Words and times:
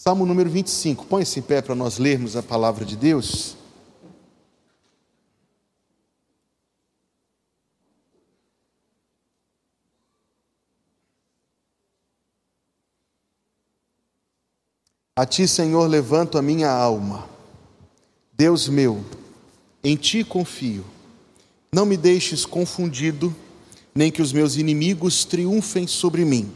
Salmo 0.00 0.24
número 0.24 0.48
25. 0.48 1.06
Põe-se 1.06 1.40
em 1.40 1.42
pé 1.42 1.60
para 1.60 1.74
nós 1.74 1.98
lermos 1.98 2.36
a 2.36 2.42
palavra 2.42 2.84
de 2.84 2.96
Deus. 2.96 3.56
A 15.16 15.26
ti, 15.26 15.48
Senhor, 15.48 15.88
levanto 15.88 16.38
a 16.38 16.42
minha 16.42 16.70
alma. 16.70 17.28
Deus 18.32 18.68
meu, 18.68 19.04
em 19.82 19.96
ti 19.96 20.22
confio. 20.22 20.84
Não 21.72 21.84
me 21.84 21.96
deixes 21.96 22.46
confundido, 22.46 23.34
nem 23.92 24.12
que 24.12 24.22
os 24.22 24.32
meus 24.32 24.54
inimigos 24.54 25.24
triunfem 25.24 25.88
sobre 25.88 26.24
mim. 26.24 26.52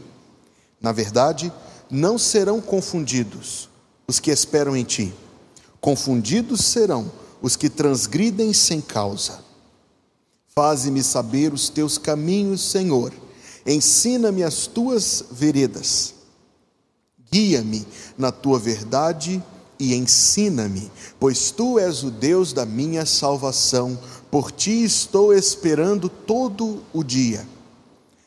Na 0.79 0.93
verdade, 0.93 1.51
não 1.93 2.17
serão 2.17 2.59
confundidos 2.59 3.69
os 4.07 4.19
que 4.19 4.31
esperam 4.31 4.75
em 4.75 4.83
ti. 4.83 5.13
Confundidos 5.79 6.61
serão 6.61 7.11
os 7.39 7.55
que 7.55 7.69
transgridem 7.69 8.51
sem 8.51 8.81
causa. 8.81 9.39
Faze-me 10.55 11.03
saber 11.03 11.53
os 11.53 11.69
teus 11.69 11.99
caminhos, 11.99 12.61
Senhor. 12.61 13.13
Ensina-me 13.65 14.43
as 14.43 14.65
tuas 14.65 15.23
veredas. 15.31 16.15
Guia-me 17.31 17.85
na 18.17 18.31
tua 18.31 18.57
verdade 18.57 19.41
e 19.79 19.93
ensina-me, 19.93 20.91
pois 21.19 21.51
tu 21.51 21.77
és 21.77 22.03
o 22.03 22.09
Deus 22.09 22.53
da 22.53 22.65
minha 22.65 23.05
salvação. 23.05 23.99
Por 24.31 24.51
ti 24.51 24.83
estou 24.83 25.31
esperando 25.31 26.09
todo 26.09 26.81
o 26.91 27.03
dia. 27.03 27.52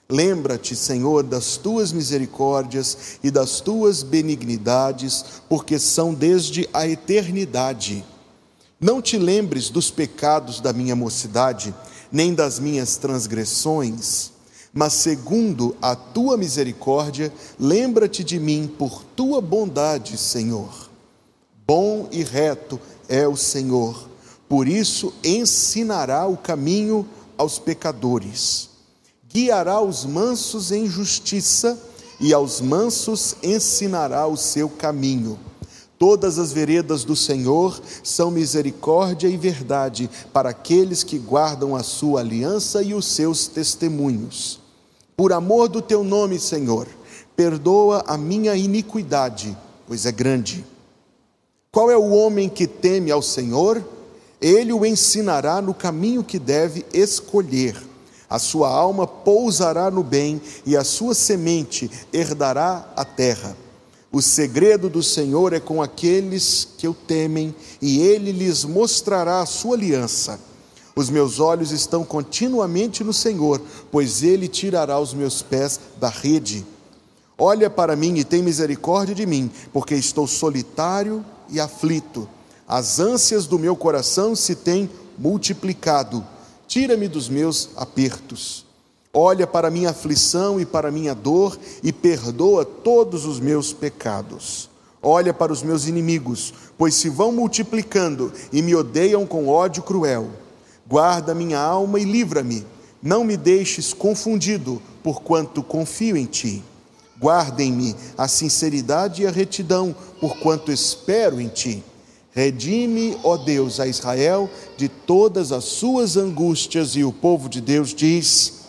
Lembra-te, 0.09 0.77
Senhor, 0.77 1.23
das 1.23 1.57
tuas 1.57 1.93
misericórdias 1.93 3.19
e 3.23 3.31
das 3.31 3.61
tuas 3.61 4.03
benignidades, 4.03 5.25
porque 5.49 5.79
são 5.79 6.15
desde 6.15 6.69
a 6.73 6.87
eternidade. 6.87 8.05
Não 8.81 9.03
te 9.03 9.19
lembres 9.19 9.69
dos 9.69 9.91
pecados 9.91 10.61
da 10.61 10.73
minha 10.73 10.95
mocidade, 10.95 11.75
nem 12.13 12.35
das 12.35 12.61
minhas 12.61 12.97
transgressões 12.97 14.37
mas 14.77 14.93
segundo 14.93 15.75
a 15.81 15.97
tua 15.97 16.37
misericórdia, 16.37 17.33
lembra-te 17.59 18.23
de 18.23 18.39
mim 18.39 18.71
por 18.79 19.03
tua 19.03 19.41
bondade, 19.41 20.19
Senhor. 20.19 20.91
Bom 21.67 22.11
e 22.13 22.23
reto 22.23 22.79
é 23.09 23.27
o 23.27 23.39
Senhor, 23.39 24.07
por 24.47 24.69
isso 24.69 25.15
ensinará 25.25 26.27
o 26.27 26.37
caminho 26.37 27.09
aos 27.39 27.59
pecadores. 27.59 28.69
Guiará 29.37 29.83
os 29.83 30.07
mansos 30.07 30.73
em 30.73 30.87
justiça 30.87 31.79
e 32.19 32.33
aos 32.33 32.59
mansos 32.63 33.37
ensinará 33.43 34.27
o 34.27 34.35
seu 34.35 34.67
caminho. 34.67 35.39
Todas 35.99 36.39
as 36.39 36.55
veredas 36.55 37.05
do 37.05 37.15
Senhor 37.15 37.79
são 38.03 38.31
misericórdia 38.31 39.29
e 39.29 39.37
verdade 39.37 40.09
para 40.33 40.49
aqueles 40.49 41.03
que 41.03 41.19
guardam 41.19 41.77
a 41.77 41.83
sua 41.83 42.21
aliança 42.21 42.83
e 42.83 42.95
os 42.95 43.05
seus 43.05 43.47
testemunhos. 43.47 44.59
Por 45.15 45.35
amor 45.35 45.69
do 45.69 45.83
teu 45.83 46.03
nome, 46.03 46.39
Senhor, 46.39 46.89
perdoa 47.37 48.05
a 48.07 48.17
minha 48.17 48.57
iniquidade, 48.57 49.55
pois 49.87 50.07
é 50.07 50.13
grande. 50.13 50.65
Qual 51.71 51.91
é 51.91 51.97
o 51.99 52.09
homem 52.09 52.49
que 52.49 52.67
teme 52.67 53.11
ao 53.11 53.21
Senhor? 53.21 53.87
Ele 54.41 54.73
o 54.73 54.87
ensinará 54.87 55.61
no 55.61 55.75
caminho 55.75 56.25
que 56.25 56.39
deve 56.39 56.87
escolher. 56.91 57.96
A 58.29 58.39
sua 58.39 58.69
alma 58.69 59.07
pousará 59.07 59.91
no 59.91 60.03
bem 60.03 60.41
e 60.65 60.77
a 60.77 60.85
sua 60.85 61.15
semente 61.15 61.91
herdará 62.13 62.93
a 62.97 63.05
terra. 63.05 63.57
O 64.11 64.23
segredo 64.23 64.89
do 64.89 65.03
Senhor 65.03 65.53
é 65.53 65.61
com 65.61 65.83
aqueles 65.83 66.67
que 66.79 66.89
o 66.89 66.95
temem, 66.95 67.55
e 67.83 68.01
ele 68.01 68.33
lhes 68.33 68.65
mostrará 68.65 69.41
a 69.41 69.47
sua 69.47 69.77
aliança. 69.77 70.41
Os 70.97 71.11
meus 71.11 71.41
olhos 71.41 71.73
estão 71.73 72.03
continuamente 72.03 73.05
no 73.05 73.13
Senhor, 73.13 73.61
pois 73.93 74.23
Ele 74.23 74.49
tirará 74.49 74.99
os 74.99 75.13
meus 75.13 75.43
pés 75.43 75.79
da 76.01 76.09
rede. 76.09 76.65
Olha 77.37 77.69
para 77.69 77.95
mim 77.95 78.17
e 78.17 78.25
tem 78.25 78.43
misericórdia 78.43 79.15
de 79.15 79.27
mim, 79.27 79.51
porque 79.75 79.95
estou 79.95 80.27
solitário 80.27 81.23
e 81.51 81.61
aflito. 81.61 82.27
As 82.67 82.99
ânsias 82.99 83.47
do 83.47 83.59
meu 83.59 83.77
coração 83.77 84.35
se 84.35 84.55
têm 84.55 84.89
multiplicado. 85.19 86.27
Tira-me 86.77 87.09
dos 87.09 87.27
meus 87.27 87.71
apertos. 87.75 88.67
Olha 89.11 89.47
para 89.47 89.71
minha 89.71 89.89
aflição 89.89 90.61
e 90.61 90.67
para 90.67 90.91
minha 90.91 91.15
dor 91.15 91.59
e 91.83 91.91
perdoa 91.91 92.67
todos 92.67 93.25
os 93.25 93.41
meus 93.41 93.73
pecados. 93.73 94.69
Olha 95.03 95.33
para 95.33 95.51
os 95.51 95.63
meus 95.63 95.87
inimigos, 95.87 96.53
pois 96.77 96.95
se 96.95 97.09
vão 97.09 97.33
multiplicando 97.33 98.31
e 98.53 98.61
me 98.61 98.75
odeiam 98.75 99.25
com 99.25 99.49
ódio 99.49 99.83
cruel. 99.83 100.29
Guarda 100.87 101.35
minha 101.35 101.59
alma 101.59 101.99
e 101.99 102.05
livra-me. 102.05 102.67
Não 103.03 103.25
me 103.25 103.39
deixes 103.39 103.95
confundido, 103.95 104.83
porquanto 105.03 105.63
confio 105.63 106.15
em 106.15 106.27
ti. 106.27 106.63
Guardem-me 107.19 107.97
a 108.19 108.29
sinceridade 108.29 109.23
e 109.23 109.27
a 109.27 109.31
retidão, 109.31 109.97
porquanto 110.21 110.71
espero 110.71 111.41
em 111.41 111.49
ti. 111.49 111.83
Redime, 112.37 113.17
ó 113.25 113.39
Deus, 113.39 113.81
a 113.81 113.87
Israel 113.87 114.51
de 114.77 114.89
todas 114.89 115.51
as 115.51 115.65
suas 115.65 116.19
angústias, 116.19 116.95
e 116.95 117.03
o 117.03 117.11
povo 117.11 117.49
de 117.49 117.63
Deus 117.63 117.95
diz: 117.95 118.67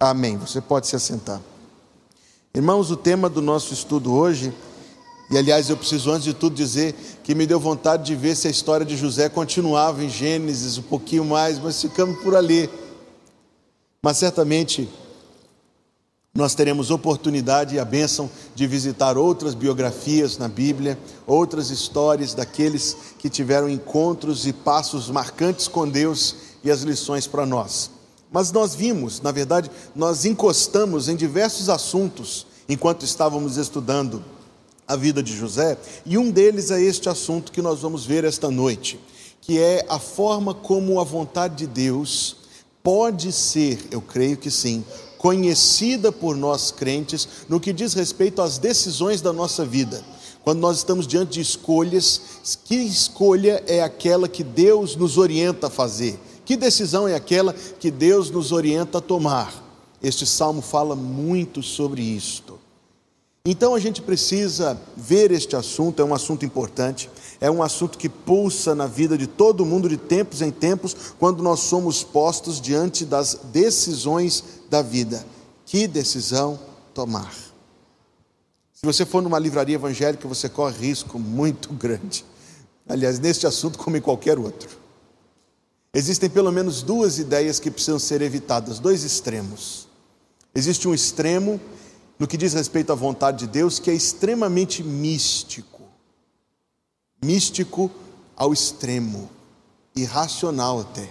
Amém. 0.00 0.36
Você 0.36 0.60
pode 0.60 0.88
se 0.88 0.96
assentar. 0.96 1.40
Irmãos, 2.52 2.90
o 2.90 2.96
tema 2.96 3.30
do 3.30 3.40
nosso 3.40 3.72
estudo 3.72 4.12
hoje 4.12 4.52
e 5.30 5.38
aliás, 5.38 5.70
eu 5.70 5.76
preciso 5.76 6.10
antes 6.10 6.24
de 6.24 6.34
tudo 6.34 6.54
dizer 6.54 6.94
que 7.22 7.34
me 7.34 7.46
deu 7.46 7.58
vontade 7.58 8.04
de 8.04 8.14
ver 8.14 8.36
se 8.36 8.46
a 8.46 8.50
história 8.50 8.84
de 8.84 8.96
José 8.96 9.28
continuava 9.28 10.04
em 10.04 10.08
Gênesis 10.08 10.76
um 10.76 10.82
pouquinho 10.82 11.24
mais, 11.24 11.58
mas 11.58 11.80
ficamos 11.80 12.20
por 12.20 12.36
ali. 12.36 12.68
Mas 14.02 14.18
certamente 14.18 14.88
nós 16.36 16.52
teremos 16.52 16.90
oportunidade 16.90 17.76
e 17.76 17.78
a 17.78 17.84
bênção 17.84 18.28
de 18.56 18.66
visitar 18.66 19.16
outras 19.16 19.54
biografias 19.54 20.36
na 20.36 20.48
Bíblia, 20.48 20.98
outras 21.28 21.70
histórias 21.70 22.34
daqueles 22.34 22.96
que 23.20 23.30
tiveram 23.30 23.68
encontros 23.70 24.44
e 24.44 24.52
passos 24.52 25.08
marcantes 25.08 25.68
com 25.68 25.88
Deus 25.88 26.34
e 26.64 26.72
as 26.72 26.82
lições 26.82 27.28
para 27.28 27.46
nós. 27.46 27.88
Mas 28.32 28.50
nós 28.50 28.74
vimos, 28.74 29.20
na 29.20 29.30
verdade, 29.30 29.70
nós 29.94 30.24
encostamos 30.24 31.08
em 31.08 31.14
diversos 31.14 31.68
assuntos 31.68 32.48
enquanto 32.68 33.04
estávamos 33.04 33.56
estudando 33.56 34.24
a 34.88 34.96
vida 34.96 35.22
de 35.22 35.36
José, 35.36 35.78
e 36.04 36.18
um 36.18 36.32
deles 36.32 36.72
é 36.72 36.82
este 36.82 37.08
assunto 37.08 37.52
que 37.52 37.62
nós 37.62 37.80
vamos 37.80 38.04
ver 38.04 38.24
esta 38.24 38.50
noite, 38.50 38.98
que 39.40 39.60
é 39.60 39.86
a 39.88 40.00
forma 40.00 40.52
como 40.52 41.00
a 41.00 41.04
vontade 41.04 41.54
de 41.54 41.66
Deus 41.68 42.38
pode 42.82 43.32
ser, 43.32 43.78
eu 43.90 44.02
creio 44.02 44.36
que 44.36 44.50
sim, 44.50 44.84
conhecida 45.24 46.12
por 46.12 46.36
nós 46.36 46.70
crentes 46.70 47.26
no 47.48 47.58
que 47.58 47.72
diz 47.72 47.94
respeito 47.94 48.42
às 48.42 48.58
decisões 48.58 49.22
da 49.22 49.32
nossa 49.32 49.64
vida. 49.64 50.04
Quando 50.42 50.58
nós 50.58 50.76
estamos 50.76 51.06
diante 51.06 51.32
de 51.32 51.40
escolhas, 51.40 52.20
que 52.62 52.74
escolha 52.74 53.64
é 53.66 53.82
aquela 53.82 54.28
que 54.28 54.44
Deus 54.44 54.94
nos 54.96 55.16
orienta 55.16 55.68
a 55.68 55.70
fazer? 55.70 56.20
Que 56.44 56.58
decisão 56.58 57.08
é 57.08 57.14
aquela 57.14 57.54
que 57.54 57.90
Deus 57.90 58.30
nos 58.30 58.52
orienta 58.52 58.98
a 58.98 59.00
tomar? 59.00 59.64
Este 60.02 60.26
salmo 60.26 60.60
fala 60.60 60.94
muito 60.94 61.62
sobre 61.62 62.02
isto. 62.02 62.60
Então 63.46 63.74
a 63.74 63.80
gente 63.80 64.02
precisa 64.02 64.78
ver 64.94 65.32
este 65.32 65.56
assunto, 65.56 66.02
é 66.02 66.04
um 66.04 66.12
assunto 66.12 66.44
importante, 66.44 67.08
é 67.44 67.50
um 67.50 67.62
assunto 67.62 67.98
que 67.98 68.08
pulsa 68.08 68.74
na 68.74 68.86
vida 68.86 69.18
de 69.18 69.26
todo 69.26 69.66
mundo 69.66 69.86
de 69.86 69.98
tempos 69.98 70.40
em 70.40 70.50
tempos, 70.50 70.96
quando 71.18 71.42
nós 71.42 71.60
somos 71.60 72.02
postos 72.02 72.58
diante 72.58 73.04
das 73.04 73.38
decisões 73.52 74.42
da 74.70 74.80
vida. 74.80 75.22
Que 75.66 75.86
decisão 75.86 76.58
tomar? 76.94 77.34
Se 78.72 78.86
você 78.86 79.04
for 79.04 79.22
numa 79.22 79.38
livraria 79.38 79.74
evangélica, 79.74 80.26
você 80.26 80.48
corre 80.48 80.86
risco 80.86 81.18
muito 81.18 81.70
grande. 81.74 82.24
Aliás, 82.88 83.18
neste 83.18 83.46
assunto, 83.46 83.78
como 83.78 83.98
em 83.98 84.00
qualquer 84.00 84.38
outro. 84.38 84.70
Existem 85.92 86.30
pelo 86.30 86.50
menos 86.50 86.82
duas 86.82 87.18
ideias 87.18 87.60
que 87.60 87.70
precisam 87.70 87.98
ser 87.98 88.22
evitadas, 88.22 88.78
dois 88.78 89.04
extremos. 89.04 89.86
Existe 90.54 90.88
um 90.88 90.94
extremo 90.94 91.60
no 92.18 92.26
que 92.26 92.38
diz 92.38 92.54
respeito 92.54 92.90
à 92.90 92.94
vontade 92.94 93.40
de 93.40 93.48
Deus, 93.48 93.78
que 93.78 93.90
é 93.90 93.94
extremamente 93.94 94.82
místico. 94.82 95.73
Místico 97.24 97.90
ao 98.36 98.52
extremo, 98.52 99.30
irracional 99.96 100.80
até. 100.80 101.10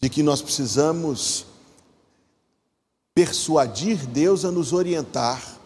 De 0.00 0.10
que 0.10 0.22
nós 0.22 0.42
precisamos 0.42 1.46
persuadir 3.14 4.06
Deus 4.06 4.44
a 4.44 4.50
nos 4.50 4.72
orientar 4.72 5.56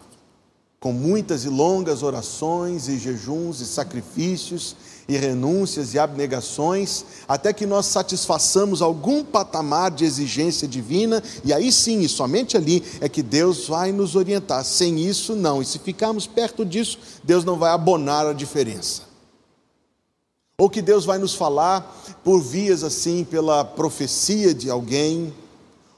com 0.79 0.93
muitas 0.93 1.45
e 1.45 1.49
longas 1.49 2.01
orações 2.01 2.87
e 2.87 2.97
jejuns 2.97 3.59
e 3.59 3.65
sacrifícios 3.65 4.75
e 5.07 5.17
renúncias 5.17 5.93
e 5.93 5.99
abnegações, 5.99 7.03
até 7.27 7.51
que 7.51 7.65
nós 7.65 7.85
satisfaçamos 7.85 8.81
algum 8.81 9.23
patamar 9.23 9.91
de 9.91 10.05
exigência 10.05 10.67
divina, 10.67 11.21
e 11.43 11.53
aí 11.53 11.71
sim, 11.71 12.01
e 12.01 12.09
somente 12.09 12.55
ali 12.55 12.83
é 12.99 13.09
que 13.09 13.21
Deus 13.21 13.67
vai 13.67 13.91
nos 13.91 14.15
orientar. 14.15 14.63
Sem 14.63 14.99
isso, 14.99 15.35
não. 15.35 15.61
E 15.61 15.65
se 15.65 15.79
ficarmos 15.79 16.27
perto 16.27 16.65
disso, 16.65 16.99
Deus 17.23 17.43
não 17.43 17.57
vai 17.57 17.71
abonar 17.71 18.25
a 18.27 18.33
diferença. 18.33 19.03
Ou 20.57 20.69
que 20.69 20.81
Deus 20.81 21.05
vai 21.05 21.17
nos 21.17 21.33
falar 21.33 21.81
por 22.23 22.39
vias 22.39 22.83
assim, 22.83 23.23
pela 23.23 23.65
profecia 23.65 24.53
de 24.53 24.69
alguém, 24.69 25.33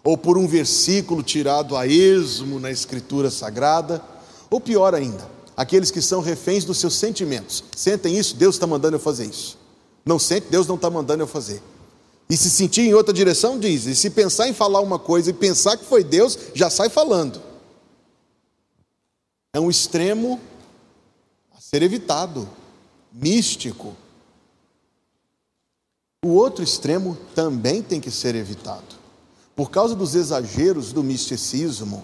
ou 0.04 0.18
por 0.18 0.38
um 0.38 0.48
versículo 0.48 1.24
tirado 1.24 1.76
a 1.76 1.88
esmo 1.88 2.60
na 2.60 2.72
Escritura 2.72 3.30
Sagrada, 3.30 4.02
ou 4.50 4.60
pior 4.60 4.94
ainda, 4.94 5.33
aqueles 5.56 5.92
que 5.92 6.02
são 6.02 6.22
reféns 6.22 6.66
dos 6.66 6.78
seus 6.78 6.96
sentimentos. 6.96 7.64
Sentem 7.76 8.18
isso, 8.18 8.36
Deus 8.36 8.56
está 8.56 8.68
mandando 8.68 8.96
eu 8.96 9.00
fazer 9.00 9.26
isso. 9.26 9.58
Não 10.06 10.20
sente, 10.20 10.48
Deus 10.50 10.68
não 10.68 10.76
está 10.76 10.90
mandando 10.90 11.24
eu 11.24 11.28
fazer. 11.28 11.62
E 12.30 12.38
se 12.38 12.50
sentir 12.50 12.82
em 12.82 12.94
outra 12.94 13.14
direção, 13.14 13.60
diz. 13.60 13.86
E 13.86 13.96
se 13.96 14.10
pensar 14.10 14.48
em 14.48 14.54
falar 14.54 14.82
uma 14.82 14.98
coisa 14.98 15.30
e 15.30 15.34
pensar 15.34 15.78
que 15.78 15.86
foi 15.86 16.04
Deus, 16.04 16.38
já 16.54 16.70
sai 16.70 16.90
falando. 16.90 17.42
É 19.54 19.60
um 19.60 19.70
extremo 19.70 20.40
a 21.56 21.62
ser 21.62 21.84
evitado, 21.84 22.50
místico. 23.12 23.96
O 26.26 26.30
outro 26.30 26.64
extremo 26.64 27.18
também 27.36 27.82
tem 27.82 28.02
que 28.02 28.10
ser 28.10 28.34
evitado. 28.34 28.96
Por 29.56 29.70
causa 29.70 29.94
dos 29.94 30.16
exageros 30.16 30.92
do 30.92 31.04
misticismo, 31.04 32.04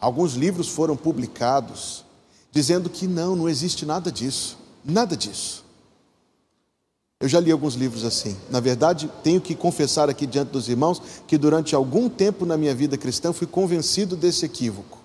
alguns 0.00 0.34
livros 0.34 0.68
foram 0.68 0.96
publicados 0.96 2.04
dizendo 2.50 2.88
que 2.88 3.06
não, 3.06 3.36
não 3.36 3.48
existe 3.48 3.84
nada 3.84 4.10
disso, 4.10 4.58
nada 4.84 5.16
disso. 5.16 5.64
Eu 7.20 7.28
já 7.28 7.40
li 7.40 7.50
alguns 7.50 7.74
livros 7.74 8.04
assim. 8.04 8.36
Na 8.48 8.60
verdade, 8.60 9.10
tenho 9.24 9.40
que 9.40 9.54
confessar 9.54 10.08
aqui 10.08 10.24
diante 10.24 10.50
dos 10.50 10.68
irmãos 10.68 11.02
que 11.26 11.36
durante 11.36 11.74
algum 11.74 12.08
tempo 12.08 12.46
na 12.46 12.56
minha 12.56 12.74
vida 12.74 12.96
cristã 12.96 13.32
fui 13.32 13.46
convencido 13.46 14.16
desse 14.16 14.46
equívoco. 14.46 14.98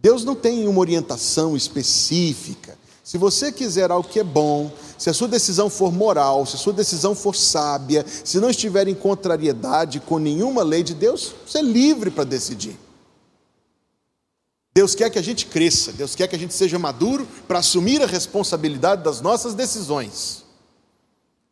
Deus 0.00 0.24
não 0.24 0.34
tem 0.34 0.66
uma 0.66 0.80
orientação 0.80 1.54
específica. 1.54 2.78
Se 3.02 3.18
você 3.18 3.52
quiser 3.52 3.90
algo 3.90 4.08
que 4.08 4.20
é 4.20 4.24
bom, 4.24 4.72
se 4.96 5.10
a 5.10 5.12
sua 5.12 5.28
decisão 5.28 5.68
for 5.68 5.92
moral, 5.92 6.46
se 6.46 6.56
a 6.56 6.58
sua 6.58 6.72
decisão 6.72 7.14
for 7.14 7.36
sábia, 7.36 8.06
se 8.06 8.40
não 8.40 8.48
estiver 8.48 8.88
em 8.88 8.94
contrariedade 8.94 10.00
com 10.00 10.18
nenhuma 10.18 10.62
lei 10.62 10.82
de 10.82 10.94
Deus, 10.94 11.34
você 11.46 11.58
é 11.58 11.62
livre 11.62 12.10
para 12.10 12.24
decidir. 12.24 12.78
Deus 14.74 14.94
quer 14.94 15.08
que 15.08 15.18
a 15.18 15.22
gente 15.22 15.46
cresça, 15.46 15.92
Deus 15.92 16.16
quer 16.16 16.26
que 16.26 16.34
a 16.34 16.38
gente 16.38 16.52
seja 16.52 16.78
maduro 16.78 17.26
para 17.46 17.60
assumir 17.60 18.02
a 18.02 18.06
responsabilidade 18.06 19.04
das 19.04 19.20
nossas 19.20 19.54
decisões. 19.54 20.44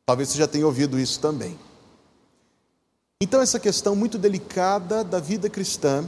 Talvez 0.05 0.31
você 0.31 0.39
já 0.39 0.49
tenha 0.49 0.67
ouvido 0.67 0.99
isso 0.99 1.21
também. 1.21 1.57
Então, 3.21 3.41
essa 3.41 3.61
questão 3.61 3.95
muito 3.95 4.19
delicada 4.19 5.05
da 5.05 5.21
vida 5.21 5.49
cristã 5.49 6.05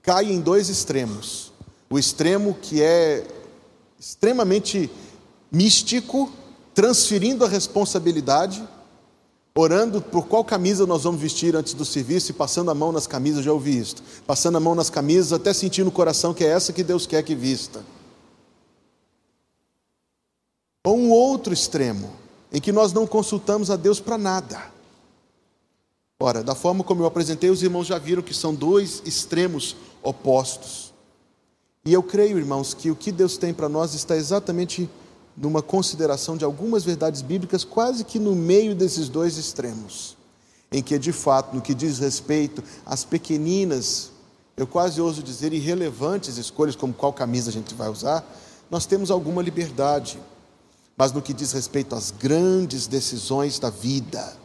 cai 0.00 0.26
em 0.26 0.40
dois 0.40 0.68
extremos. 0.68 1.52
O 1.90 1.98
extremo 1.98 2.54
que 2.54 2.80
é 2.80 3.26
extremamente 3.98 4.88
místico, 5.50 6.32
transferindo 6.72 7.44
a 7.44 7.48
responsabilidade, 7.48 8.62
orando 9.54 10.00
por 10.00 10.26
qual 10.26 10.44
camisa 10.44 10.86
nós 10.86 11.04
vamos 11.04 11.20
vestir 11.20 11.54
antes 11.54 11.74
do 11.74 11.84
serviço 11.84 12.30
e 12.30 12.34
passando 12.34 12.70
a 12.70 12.74
mão 12.74 12.90
nas 12.90 13.06
camisas, 13.06 13.44
já 13.44 13.52
ouvi 13.52 13.78
isso. 13.78 13.96
Passando 14.26 14.56
a 14.56 14.60
mão 14.60 14.74
nas 14.74 14.88
camisas, 14.88 15.32
até 15.32 15.52
sentindo 15.52 15.86
no 15.86 15.92
coração 15.92 16.32
que 16.32 16.44
é 16.44 16.48
essa 16.48 16.72
que 16.72 16.82
Deus 16.82 17.06
quer 17.06 17.22
que 17.22 17.34
vista. 17.34 17.84
Ou 20.84 20.96
um 20.96 21.10
outro 21.10 21.52
extremo, 21.52 22.12
em 22.52 22.60
que 22.60 22.72
nós 22.72 22.92
não 22.92 23.06
consultamos 23.06 23.70
a 23.70 23.76
Deus 23.76 24.00
para 24.00 24.18
nada. 24.18 24.72
Ora, 26.20 26.42
da 26.42 26.54
forma 26.54 26.84
como 26.84 27.02
eu 27.02 27.06
apresentei, 27.06 27.50
os 27.50 27.62
irmãos 27.62 27.86
já 27.86 27.98
viram 27.98 28.22
que 28.22 28.34
são 28.34 28.54
dois 28.54 29.02
extremos 29.04 29.76
opostos. 30.02 30.92
E 31.84 31.92
eu 31.92 32.02
creio, 32.02 32.38
irmãos, 32.38 32.74
que 32.74 32.90
o 32.90 32.96
que 32.96 33.10
Deus 33.10 33.36
tem 33.36 33.52
para 33.52 33.68
nós 33.68 33.92
está 33.94 34.16
exatamente 34.16 34.88
numa 35.36 35.62
consideração 35.62 36.36
de 36.36 36.44
algumas 36.44 36.84
verdades 36.84 37.22
bíblicas, 37.22 37.64
quase 37.64 38.04
que 38.04 38.18
no 38.18 38.34
meio 38.34 38.74
desses 38.74 39.08
dois 39.08 39.38
extremos, 39.38 40.16
em 40.70 40.82
que, 40.82 40.98
de 40.98 41.12
fato, 41.12 41.54
no 41.54 41.62
que 41.62 41.74
diz 41.74 41.98
respeito 41.98 42.62
às 42.84 43.04
pequeninas, 43.04 44.10
eu 44.56 44.66
quase 44.66 45.00
ouso 45.00 45.22
dizer 45.22 45.52
irrelevantes 45.52 46.36
escolhas, 46.36 46.76
como 46.76 46.92
qual 46.92 47.12
camisa 47.12 47.50
a 47.50 47.52
gente 47.52 47.74
vai 47.74 47.88
usar, 47.88 48.24
nós 48.70 48.86
temos 48.86 49.10
alguma 49.10 49.42
liberdade. 49.42 50.20
Mas 50.96 51.12
no 51.12 51.22
que 51.22 51.32
diz 51.32 51.52
respeito 51.52 51.94
às 51.94 52.10
grandes 52.10 52.86
decisões 52.86 53.58
da 53.58 53.70
vida, 53.70 54.36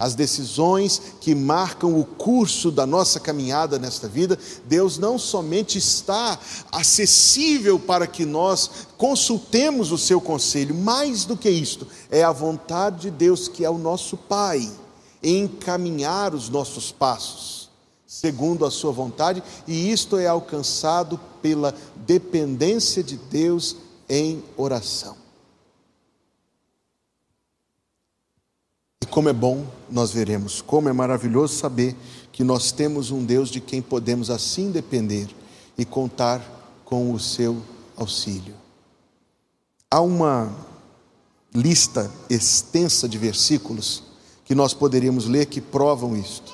as 0.00 0.14
decisões 0.14 1.00
que 1.20 1.34
marcam 1.34 2.00
o 2.00 2.04
curso 2.06 2.70
da 2.70 2.86
nossa 2.86 3.20
caminhada 3.20 3.78
nesta 3.78 4.08
vida, 4.08 4.38
Deus 4.64 4.96
não 4.96 5.18
somente 5.18 5.76
está 5.76 6.38
acessível 6.72 7.78
para 7.78 8.06
que 8.06 8.24
nós 8.24 8.70
consultemos 8.96 9.92
o 9.92 9.98
seu 9.98 10.18
conselho, 10.18 10.74
mais 10.74 11.26
do 11.26 11.36
que 11.36 11.50
isto, 11.50 11.86
é 12.10 12.24
a 12.24 12.32
vontade 12.32 13.02
de 13.02 13.10
Deus, 13.10 13.46
que 13.46 13.62
é 13.62 13.68
o 13.68 13.76
nosso 13.76 14.16
Pai, 14.16 14.66
encaminhar 15.22 16.34
os 16.34 16.48
nossos 16.48 16.90
passos 16.90 17.60
segundo 18.06 18.66
a 18.66 18.72
sua 18.72 18.90
vontade, 18.90 19.40
e 19.68 19.92
isto 19.92 20.18
é 20.18 20.26
alcançado 20.26 21.18
pela 21.40 21.72
dependência 21.94 23.04
de 23.04 23.16
Deus 23.16 23.76
em 24.08 24.42
oração. 24.56 25.19
Como 29.10 29.28
é 29.28 29.32
bom, 29.32 29.66
nós 29.90 30.12
veremos, 30.12 30.62
como 30.62 30.88
é 30.88 30.92
maravilhoso 30.92 31.54
saber 31.54 31.96
que 32.32 32.44
nós 32.44 32.70
temos 32.70 33.10
um 33.10 33.24
Deus 33.24 33.50
de 33.50 33.60
quem 33.60 33.82
podemos 33.82 34.30
assim 34.30 34.70
depender 34.70 35.28
e 35.76 35.84
contar 35.84 36.40
com 36.84 37.12
o 37.12 37.18
seu 37.18 37.60
auxílio. 37.96 38.54
Há 39.90 40.00
uma 40.00 40.54
lista 41.52 42.10
extensa 42.30 43.08
de 43.08 43.18
versículos 43.18 44.04
que 44.44 44.54
nós 44.54 44.72
poderíamos 44.72 45.26
ler 45.26 45.46
que 45.46 45.60
provam 45.60 46.16
isto, 46.16 46.52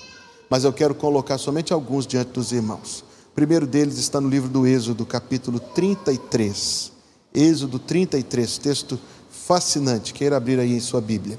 mas 0.49 0.65
eu 0.65 0.73
quero 0.73 0.95
colocar 0.95 1.39
somente 1.39 1.73
alguns 1.73 2.07
diante 2.07 2.33
dos 2.33 2.53
irmãos. 2.53 3.05
O 3.31 3.35
primeiro 3.35 3.67
deles 3.67 3.99
está 3.99 4.21
no 4.21 4.29
livro 4.29 4.49
do 4.49 4.67
Êxodo, 4.67 5.05
capítulo 5.05 5.61
33. 5.61 6.93
Êxodo 7.35 7.79
33, 7.79 8.59
texto 8.59 8.99
fascinante. 9.31 10.15
Queira 10.15 10.39
abrir 10.39 10.59
aí 10.59 10.73
em 10.73 10.81
sua 10.81 11.03
Bíblia. 11.03 11.39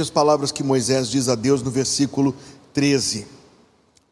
Veja 0.00 0.08
as 0.08 0.10
palavras 0.10 0.50
que 0.50 0.62
Moisés 0.62 1.10
diz 1.10 1.28
a 1.28 1.34
Deus 1.34 1.62
no 1.62 1.70
versículo 1.70 2.34
13. 2.72 3.26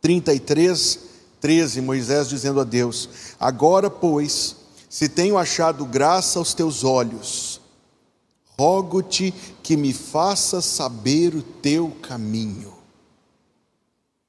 33, 0.02 0.98
13, 1.40 1.80
Moisés 1.80 2.28
dizendo 2.28 2.60
a 2.60 2.64
Deus: 2.64 3.08
Agora, 3.40 3.88
pois, 3.88 4.56
se 4.90 5.08
tenho 5.08 5.38
achado 5.38 5.86
graça 5.86 6.38
aos 6.38 6.52
teus 6.52 6.84
olhos, 6.84 7.58
rogo-te 8.58 9.32
que 9.62 9.78
me 9.78 9.94
faças 9.94 10.66
saber 10.66 11.34
o 11.34 11.42
teu 11.42 11.90
caminho. 12.02 12.74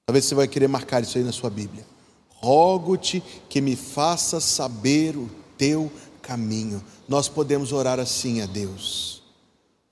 Talvez 0.05 0.25
você 0.25 0.35
vai 0.35 0.47
querer 0.47 0.69
marcar 0.69 1.03
isso 1.03 1.17
aí 1.17 1.25
na 1.25 1.33
sua 1.33 1.49
Bíblia. 1.49 1.85
Rogo-te 2.35 3.21
que 3.49 3.59
me 3.59 3.75
faças 3.75 4.45
saber 4.45 5.17
o 5.17 5.29
teu 5.57 5.91
caminho. 6.21 6.81
Nós 7.05 7.27
podemos 7.27 7.73
orar 7.73 7.99
assim 7.99 8.39
a 8.39 8.45
Deus. 8.45 9.18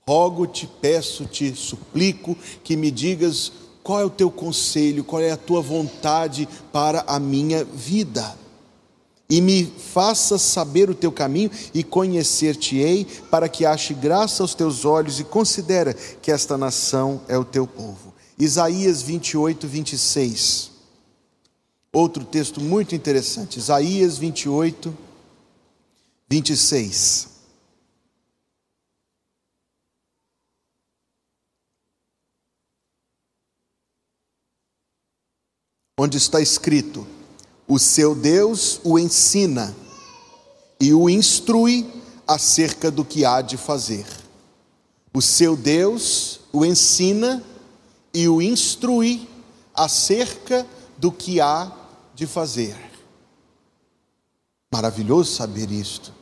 Rogo-te, 0.08 0.66
peço-te, 0.80 1.54
suplico 1.54 2.34
que 2.64 2.78
me 2.78 2.90
digas 2.90 3.52
qual 3.82 4.00
é 4.00 4.04
o 4.06 4.10
teu 4.10 4.30
conselho, 4.30 5.04
qual 5.04 5.20
é 5.20 5.32
a 5.32 5.36
tua 5.36 5.60
vontade 5.60 6.48
para 6.72 7.04
a 7.06 7.20
minha 7.20 7.62
vida. 7.62 8.34
E 9.28 9.42
me 9.42 9.66
faça 9.66 10.38
saber 10.38 10.88
o 10.88 10.94
teu 10.94 11.12
caminho 11.12 11.50
e 11.74 11.84
conhecer-te-ei, 11.84 13.06
para 13.30 13.50
que 13.50 13.66
ache 13.66 13.92
graça 13.92 14.42
aos 14.42 14.54
teus 14.54 14.86
olhos 14.86 15.20
e 15.20 15.24
considera 15.24 15.92
que 15.92 16.32
esta 16.32 16.56
nação 16.56 17.20
é 17.28 17.36
o 17.36 17.44
teu 17.44 17.66
povo. 17.66 18.14
Isaías 18.38 19.02
28, 19.02 19.68
26. 19.68 20.70
Outro 21.92 22.24
texto 22.24 22.62
muito 22.62 22.94
interessante, 22.94 23.58
Isaías 23.58 24.16
28, 24.16 24.96
26. 26.30 27.37
Onde 35.98 36.16
está 36.16 36.40
escrito: 36.40 37.04
O 37.66 37.78
seu 37.78 38.14
Deus 38.14 38.80
o 38.84 38.98
ensina 38.98 39.74
e 40.80 40.94
o 40.94 41.10
instrui 41.10 41.92
acerca 42.26 42.90
do 42.90 43.04
que 43.04 43.24
há 43.24 43.42
de 43.42 43.56
fazer. 43.56 44.06
O 45.12 45.20
seu 45.20 45.56
Deus 45.56 46.40
o 46.52 46.64
ensina 46.64 47.42
e 48.14 48.28
o 48.28 48.40
instrui 48.40 49.28
acerca 49.74 50.64
do 50.96 51.10
que 51.10 51.40
há 51.40 51.72
de 52.14 52.26
fazer. 52.26 52.76
Maravilhoso 54.72 55.32
saber 55.32 55.70
isto. 55.72 56.17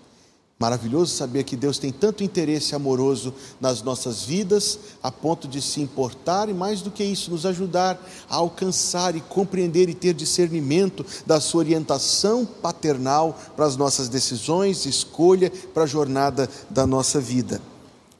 Maravilhoso 0.58 1.14
saber 1.14 1.44
que 1.44 1.54
Deus 1.54 1.78
tem 1.78 1.92
tanto 1.92 2.24
interesse 2.24 2.74
amoroso 2.74 3.34
nas 3.60 3.82
nossas 3.82 4.24
vidas, 4.24 4.78
a 5.02 5.12
ponto 5.12 5.46
de 5.46 5.60
se 5.60 5.82
importar 5.82 6.48
e, 6.48 6.54
mais 6.54 6.80
do 6.80 6.90
que 6.90 7.04
isso, 7.04 7.30
nos 7.30 7.44
ajudar 7.44 8.00
a 8.28 8.36
alcançar 8.36 9.14
e 9.14 9.20
compreender 9.20 9.90
e 9.90 9.94
ter 9.94 10.14
discernimento 10.14 11.04
da 11.26 11.40
Sua 11.40 11.58
orientação 11.58 12.46
paternal 12.46 13.38
para 13.54 13.66
as 13.66 13.76
nossas 13.76 14.08
decisões, 14.08 14.86
escolha 14.86 15.52
para 15.74 15.82
a 15.82 15.86
jornada 15.86 16.48
da 16.70 16.86
nossa 16.86 17.20
vida. 17.20 17.60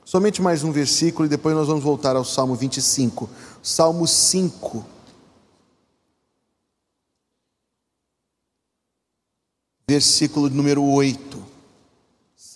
Somente 0.05 0.43
mais 0.43 0.63
um 0.63 0.71
versículo 0.71 1.25
e 1.25 1.31
depois 1.31 1.57
nós 1.57 1.67
vamos 1.67 1.83
voltar 1.83 2.17
ao 2.17 2.25
Salmo 2.25 2.55
25. 2.55 3.31
Salmo 3.63 4.07
5. 4.07 4.85
Versículo 9.89 10.51
número 10.51 10.85
8. 10.85 11.46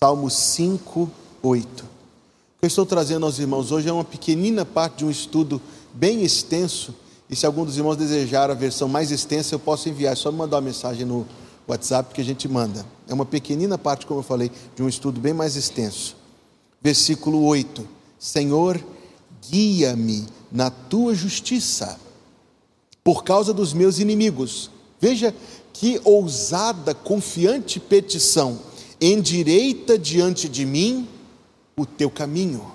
Salmo 0.03 0.31
5, 0.31 1.11
8. 1.43 1.83
O 1.83 1.85
que 1.85 2.65
eu 2.65 2.67
estou 2.67 2.87
trazendo 2.87 3.23
aos 3.23 3.37
irmãos 3.37 3.71
hoje 3.71 3.87
é 3.87 3.93
uma 3.93 4.03
pequenina 4.03 4.65
parte 4.65 4.97
de 4.97 5.05
um 5.05 5.11
estudo 5.11 5.61
bem 5.93 6.23
extenso. 6.23 6.95
E 7.29 7.35
se 7.35 7.45
algum 7.45 7.63
dos 7.63 7.77
irmãos 7.77 7.97
desejar 7.97 8.49
a 8.49 8.55
versão 8.55 8.87
mais 8.87 9.11
extensa, 9.11 9.53
eu 9.53 9.59
posso 9.59 9.89
enviar. 9.89 10.13
É 10.13 10.15
só 10.15 10.31
mandar 10.31 10.55
uma 10.55 10.63
mensagem 10.63 11.05
no 11.05 11.27
WhatsApp 11.67 12.15
que 12.15 12.19
a 12.19 12.23
gente 12.23 12.47
manda. 12.47 12.83
É 13.07 13.13
uma 13.13 13.27
pequenina 13.27 13.77
parte, 13.77 14.07
como 14.07 14.21
eu 14.21 14.23
falei, 14.23 14.51
de 14.75 14.81
um 14.81 14.89
estudo 14.89 15.21
bem 15.21 15.33
mais 15.33 15.55
extenso. 15.55 16.15
Versículo 16.81 17.45
8: 17.45 17.87
Senhor, 18.17 18.83
guia-me 19.51 20.25
na 20.51 20.71
tua 20.71 21.13
justiça, 21.13 21.99
por 23.03 23.23
causa 23.23 23.53
dos 23.53 23.71
meus 23.71 23.99
inimigos. 23.99 24.71
Veja 24.99 25.31
que 25.71 26.01
ousada, 26.03 26.95
confiante 26.95 27.79
petição 27.79 28.70
endireita 29.01 29.97
diante 29.97 30.47
de 30.47 30.63
mim 30.63 31.09
o 31.75 31.85
teu 31.87 32.11
caminho. 32.11 32.71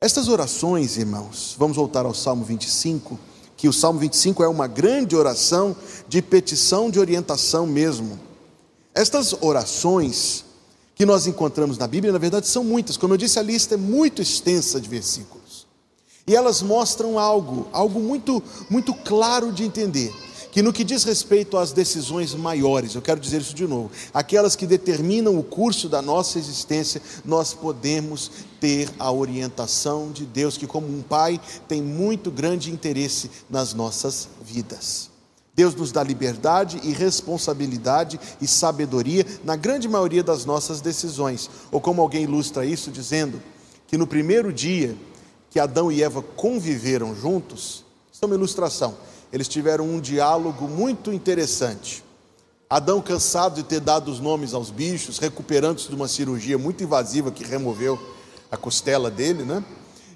Estas 0.00 0.28
orações, 0.28 0.96
irmãos, 0.96 1.54
vamos 1.56 1.76
voltar 1.76 2.04
ao 2.04 2.14
Salmo 2.14 2.44
25, 2.44 3.18
que 3.56 3.68
o 3.68 3.72
Salmo 3.72 4.00
25 4.00 4.42
é 4.42 4.48
uma 4.48 4.66
grande 4.66 5.14
oração 5.14 5.76
de 6.08 6.20
petição 6.20 6.90
de 6.90 6.98
orientação 6.98 7.66
mesmo. 7.66 8.18
Estas 8.94 9.32
orações 9.40 10.44
que 10.94 11.06
nós 11.06 11.28
encontramos 11.28 11.78
na 11.78 11.86
Bíblia, 11.86 12.12
na 12.12 12.18
verdade, 12.18 12.48
são 12.48 12.64
muitas. 12.64 12.96
Como 12.96 13.14
eu 13.14 13.18
disse, 13.18 13.38
a 13.38 13.42
lista 13.42 13.74
é 13.74 13.78
muito 13.78 14.20
extensa 14.20 14.80
de 14.80 14.88
versículos. 14.88 15.66
E 16.26 16.34
elas 16.34 16.62
mostram 16.62 17.18
algo, 17.18 17.68
algo 17.72 18.00
muito, 18.00 18.42
muito 18.68 18.92
claro 18.92 19.52
de 19.52 19.64
entender 19.64 20.12
que 20.50 20.62
no 20.62 20.72
que 20.72 20.84
diz 20.84 21.04
respeito 21.04 21.56
às 21.56 21.72
decisões 21.72 22.34
maiores, 22.34 22.94
eu 22.94 23.02
quero 23.02 23.20
dizer 23.20 23.40
isso 23.40 23.54
de 23.54 23.66
novo, 23.66 23.90
aquelas 24.12 24.56
que 24.56 24.66
determinam 24.66 25.38
o 25.38 25.42
curso 25.42 25.88
da 25.88 26.00
nossa 26.00 26.38
existência, 26.38 27.02
nós 27.24 27.52
podemos 27.52 28.30
ter 28.60 28.90
a 28.98 29.12
orientação 29.12 30.10
de 30.10 30.24
Deus, 30.24 30.56
que, 30.56 30.66
como 30.66 30.88
um 30.88 31.02
pai, 31.02 31.40
tem 31.66 31.82
muito 31.82 32.30
grande 32.30 32.72
interesse 32.72 33.30
nas 33.48 33.74
nossas 33.74 34.28
vidas. 34.42 35.10
Deus 35.54 35.74
nos 35.74 35.90
dá 35.90 36.02
liberdade 36.04 36.80
e 36.84 36.92
responsabilidade 36.92 38.18
e 38.40 38.46
sabedoria 38.46 39.26
na 39.44 39.56
grande 39.56 39.88
maioria 39.88 40.22
das 40.22 40.44
nossas 40.44 40.80
decisões. 40.80 41.50
Ou 41.72 41.80
como 41.80 42.00
alguém 42.00 42.22
ilustra 42.22 42.64
isso 42.64 42.92
dizendo 42.92 43.42
que 43.88 43.98
no 43.98 44.06
primeiro 44.06 44.52
dia 44.52 44.96
que 45.50 45.58
Adão 45.58 45.90
e 45.90 46.00
Eva 46.00 46.22
conviveram 46.22 47.12
juntos, 47.12 47.84
isso 48.12 48.24
é 48.24 48.26
uma 48.26 48.36
ilustração 48.36 48.94
eles 49.32 49.48
tiveram 49.48 49.84
um 49.84 50.00
diálogo 50.00 50.66
muito 50.66 51.12
interessante. 51.12 52.04
Adão, 52.68 53.00
cansado 53.00 53.56
de 53.56 53.62
ter 53.62 53.80
dado 53.80 54.10
os 54.10 54.20
nomes 54.20 54.52
aos 54.52 54.70
bichos, 54.70 55.18
recuperando-se 55.18 55.88
de 55.88 55.94
uma 55.94 56.08
cirurgia 56.08 56.58
muito 56.58 56.82
invasiva 56.82 57.30
que 57.30 57.44
removeu 57.44 57.98
a 58.50 58.56
costela 58.56 59.10
dele, 59.10 59.42
né? 59.42 59.64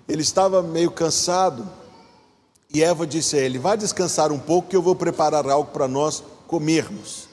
Ele 0.08 0.22
estava 0.22 0.62
meio 0.62 0.90
cansado 0.90 1.66
e 2.72 2.82
Eva 2.82 3.06
disse 3.06 3.36
a 3.36 3.40
ele: 3.40 3.58
Vai 3.58 3.76
descansar 3.76 4.32
um 4.32 4.38
pouco 4.38 4.68
que 4.68 4.76
eu 4.76 4.82
vou 4.82 4.94
preparar 4.94 5.48
algo 5.48 5.70
para 5.70 5.88
nós 5.88 6.22
comermos. 6.46 7.28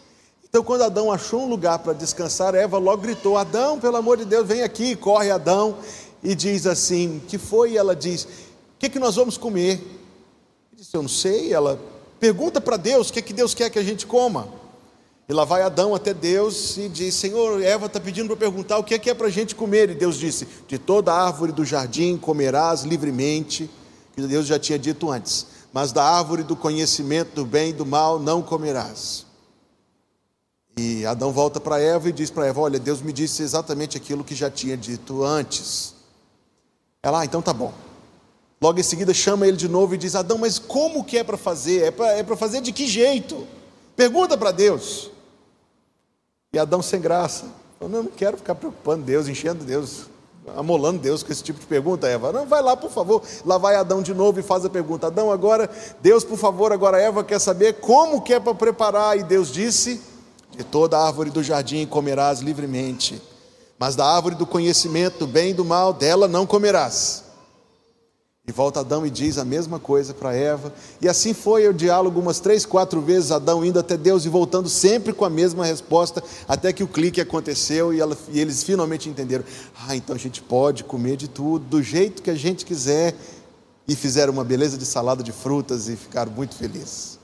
Então, 0.47 0.63
quando 0.63 0.83
Adão 0.83 1.11
achou 1.11 1.43
um 1.43 1.49
lugar 1.49 1.79
para 1.79 1.93
descansar, 1.93 2.55
Eva 2.55 2.77
logo 2.77 3.01
gritou: 3.01 3.37
Adão, 3.37 3.79
pelo 3.79 3.97
amor 3.97 4.17
de 4.17 4.25
Deus, 4.25 4.47
vem 4.47 4.63
aqui. 4.63 4.95
Corre 4.95 5.31
Adão 5.31 5.77
e 6.23 6.33
diz 6.35 6.65
assim: 6.65 7.21
Que 7.27 7.37
foi? 7.37 7.73
E 7.73 7.77
ela 7.77 7.95
diz: 7.95 8.23
O 8.23 8.27
que, 8.79 8.89
que 8.89 8.99
nós 8.99 9.15
vamos 9.15 9.37
comer? 9.37 9.81
Disse: 10.79 10.95
Eu 10.95 11.01
não 11.01 11.09
sei. 11.09 11.53
Ela 11.53 11.79
pergunta 12.19 12.61
para 12.61 12.77
Deus 12.77 13.09
o 13.09 13.13
que, 13.13 13.19
é 13.19 13.21
que 13.21 13.33
Deus 13.33 13.53
quer 13.53 13.69
que 13.69 13.79
a 13.79 13.83
gente 13.83 14.05
coma. 14.05 14.47
E 15.27 15.33
lá 15.33 15.45
vai 15.45 15.61
Adão 15.61 15.93
até 15.93 16.13
Deus 16.13 16.77
e 16.77 16.87
diz: 16.87 17.15
Senhor, 17.15 17.61
Eva 17.61 17.87
está 17.87 17.99
pedindo 17.99 18.27
para 18.27 18.37
perguntar 18.37 18.77
o 18.77 18.83
que 18.83 18.93
é 18.93 18.99
que 18.99 19.09
é 19.09 19.13
para 19.13 19.27
a 19.27 19.31
gente 19.31 19.53
comer. 19.53 19.89
E 19.89 19.95
Deus 19.95 20.17
disse: 20.17 20.47
De 20.67 20.77
toda 20.77 21.13
árvore 21.13 21.51
do 21.51 21.65
jardim 21.65 22.17
comerás 22.17 22.83
livremente, 22.83 23.69
que 24.15 24.21
Deus 24.21 24.47
já 24.47 24.57
tinha 24.57 24.79
dito 24.79 25.11
antes, 25.11 25.45
mas 25.73 25.91
da 25.91 26.03
árvore 26.03 26.43
do 26.43 26.55
conhecimento 26.55 27.35
do 27.35 27.45
bem 27.45 27.69
e 27.69 27.73
do 27.73 27.85
mal 27.85 28.17
não 28.17 28.41
comerás. 28.41 29.25
E 30.77 31.05
Adão 31.05 31.33
volta 31.33 31.59
para 31.59 31.79
Eva 31.79 32.07
e 32.07 32.13
diz 32.13 32.29
para 32.29 32.47
Eva: 32.47 32.61
Olha, 32.61 32.79
Deus 32.79 33.01
me 33.01 33.11
disse 33.11 33.43
exatamente 33.43 33.97
aquilo 33.97 34.23
que 34.23 34.33
já 34.33 34.49
tinha 34.49 34.77
dito 34.77 35.23
antes. 35.23 35.93
Ela, 37.03 37.21
ah, 37.21 37.25
então 37.25 37.41
tá 37.41 37.53
bom. 37.53 37.73
Logo 38.61 38.79
em 38.79 38.83
seguida 38.83 39.13
chama 39.13 39.47
ele 39.47 39.55
de 39.55 39.69
novo 39.69 39.95
e 39.95 39.97
diz: 39.97 40.15
Adão, 40.15 40.37
mas 40.37 40.59
como 40.59 41.03
que 41.03 41.17
é 41.17 41.23
para 41.23 41.37
fazer? 41.37 41.83
É 41.83 41.91
para 41.91 42.17
é 42.17 42.23
fazer 42.35 42.61
de 42.61 42.73
que 42.73 42.87
jeito? 42.87 43.47
Pergunta 43.95 44.37
para 44.37 44.51
Deus. 44.51 45.09
E 46.51 46.59
Adão 46.59 46.81
sem 46.81 46.99
graça. 46.99 47.45
Falou, 47.77 47.93
não, 47.93 48.03
não 48.03 48.11
quero 48.11 48.37
ficar 48.37 48.55
preocupando 48.55 49.05
Deus, 49.05 49.27
enchendo 49.27 49.63
Deus, 49.63 50.07
amolando 50.57 50.99
Deus 50.99 51.23
com 51.23 51.31
esse 51.31 51.43
tipo 51.43 51.59
de 51.59 51.65
pergunta, 51.65 52.07
Eva. 52.07 52.33
Não, 52.33 52.45
vai 52.45 52.61
lá, 52.61 52.75
por 52.75 52.91
favor. 52.91 53.21
Lá 53.45 53.57
vai 53.57 53.75
Adão 53.75 54.01
de 54.01 54.13
novo 54.13 54.39
e 54.39 54.43
faz 54.43 54.65
a 54.65 54.69
pergunta. 54.69 55.07
Adão, 55.07 55.31
agora, 55.31 55.69
Deus, 56.01 56.25
por 56.25 56.37
favor, 56.37 56.73
agora 56.73 56.99
Eva 56.99 57.23
quer 57.23 57.39
saber 57.39 57.75
como 57.75 58.21
que 58.21 58.33
é 58.33 58.39
para 58.39 58.53
preparar. 58.53 59.17
E 59.17 59.23
Deus 59.23 59.51
disse: 59.53 60.01
De 60.51 60.65
toda 60.65 60.99
árvore 60.99 61.29
do 61.29 61.41
jardim 61.41 61.85
comerás 61.85 62.41
livremente, 62.41 63.21
mas 63.77 63.95
da 63.95 64.05
árvore 64.05 64.35
do 64.35 64.45
conhecimento 64.45 65.19
do 65.19 65.27
bem 65.27 65.51
e 65.51 65.53
do 65.53 65.63
mal, 65.63 65.93
dela 65.93 66.27
não 66.27 66.45
comerás. 66.45 67.28
E 68.49 68.51
volta 68.51 68.79
Adão 68.79 69.05
e 69.05 69.11
diz 69.11 69.37
a 69.37 69.45
mesma 69.45 69.77
coisa 69.79 70.11
para 70.11 70.33
Eva. 70.33 70.73
E 70.99 71.07
assim 71.07 71.35
foi 71.35 71.67
o 71.67 71.73
diálogo 71.73 72.19
umas 72.19 72.39
três, 72.39 72.65
quatro 72.65 72.99
vezes, 72.99 73.29
Adão 73.29 73.63
indo 73.63 73.77
até 73.77 73.95
Deus 73.95 74.25
e 74.25 74.29
voltando 74.29 74.67
sempre 74.67 75.13
com 75.13 75.23
a 75.23 75.29
mesma 75.29 75.63
resposta, 75.63 76.23
até 76.47 76.73
que 76.73 76.83
o 76.83 76.87
clique 76.87 77.21
aconteceu 77.21 77.93
e, 77.93 77.99
ela, 77.99 78.17
e 78.29 78.39
eles 78.39 78.63
finalmente 78.63 79.07
entenderam: 79.07 79.45
ah, 79.87 79.95
então 79.95 80.15
a 80.15 80.17
gente 80.17 80.41
pode 80.41 80.83
comer 80.83 81.15
de 81.15 81.27
tudo, 81.27 81.63
do 81.63 81.83
jeito 81.83 82.23
que 82.23 82.31
a 82.31 82.35
gente 82.35 82.65
quiser. 82.65 83.15
E 83.87 83.95
fizeram 83.95 84.33
uma 84.33 84.43
beleza 84.43 84.79
de 84.79 84.85
salada 84.85 85.21
de 85.21 85.31
frutas 85.31 85.87
e 85.87 85.95
ficaram 85.95 86.31
muito 86.31 86.55
felizes. 86.55 87.19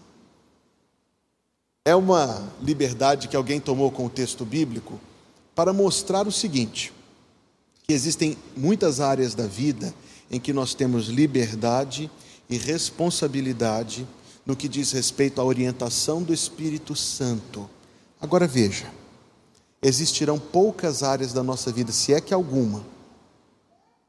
É 1.83 1.95
uma 1.95 2.43
liberdade 2.61 3.27
que 3.27 3.35
alguém 3.35 3.59
tomou 3.59 3.89
com 3.89 4.05
o 4.05 4.09
texto 4.11 4.45
bíblico 4.45 4.99
para 5.55 5.73
mostrar 5.73 6.27
o 6.27 6.31
seguinte: 6.31 6.93
que 7.87 7.93
existem 7.93 8.37
muitas 8.55 8.99
áreas 8.99 9.33
da 9.33 9.47
vida 9.47 9.91
em 10.29 10.39
que 10.39 10.53
nós 10.53 10.73
temos 10.73 11.07
liberdade 11.07 12.09
e 12.49 12.57
responsabilidade 12.57 14.07
no 14.45 14.55
que 14.55 14.67
diz 14.67 14.91
respeito 14.91 15.41
à 15.41 15.43
orientação 15.43 16.21
do 16.21 16.33
Espírito 16.33 16.95
Santo. 16.95 17.69
Agora 18.21 18.47
veja, 18.47 18.91
existirão 19.81 20.39
poucas 20.39 21.03
áreas 21.03 21.33
da 21.33 21.43
nossa 21.43 21.71
vida, 21.71 21.91
se 21.91 22.13
é 22.13 22.21
que 22.21 22.33
alguma, 22.33 22.85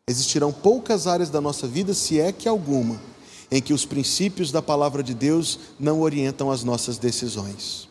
existirão 0.06 0.52
poucas 0.52 1.06
áreas 1.06 1.30
da 1.30 1.40
nossa 1.40 1.66
vida, 1.66 1.94
se 1.94 2.20
é 2.20 2.32
que 2.32 2.48
alguma, 2.48 3.00
em 3.50 3.62
que 3.62 3.72
os 3.72 3.84
princípios 3.84 4.52
da 4.52 4.60
palavra 4.60 5.02
de 5.02 5.14
Deus 5.14 5.58
não 5.78 6.00
orientam 6.00 6.50
as 6.50 6.62
nossas 6.62 6.98
decisões. 6.98 7.88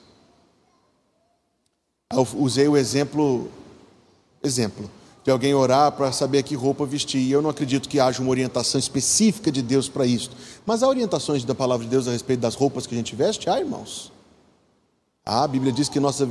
Eu 2.12 2.28
usei 2.36 2.68
o 2.68 2.78
exemplo, 2.78 3.50
exemplo, 4.44 4.90
de 5.26 5.32
alguém 5.32 5.56
orar 5.56 5.92
para 5.92 6.12
saber 6.12 6.44
que 6.44 6.54
roupa 6.54 6.86
vestir. 6.86 7.18
E 7.20 7.32
eu 7.32 7.42
não 7.42 7.50
acredito 7.50 7.90
que 7.90 8.00
haja 8.00 8.22
uma 8.22 8.30
orientação 8.30 8.78
específica 8.78 9.52
de 9.52 9.64
Deus 9.64 9.90
para 9.90 10.06
isso. 10.06 10.30
Mas 10.68 10.84
há 10.84 10.88
orientações 10.88 11.44
da 11.44 11.56
palavra 11.56 11.84
de 11.84 11.90
Deus 11.90 12.08
a 12.08 12.12
respeito 12.12 12.42
das 12.42 12.54
roupas 12.54 12.86
que 12.86 12.94
a 12.94 12.98
gente 12.98 13.16
veste? 13.16 13.50
Há, 13.50 13.60
irmãos. 13.60 14.12
A 15.26 15.48
Bíblia 15.48 15.74
diz 15.74 15.90
que 15.90 16.00
nossa 16.00 16.28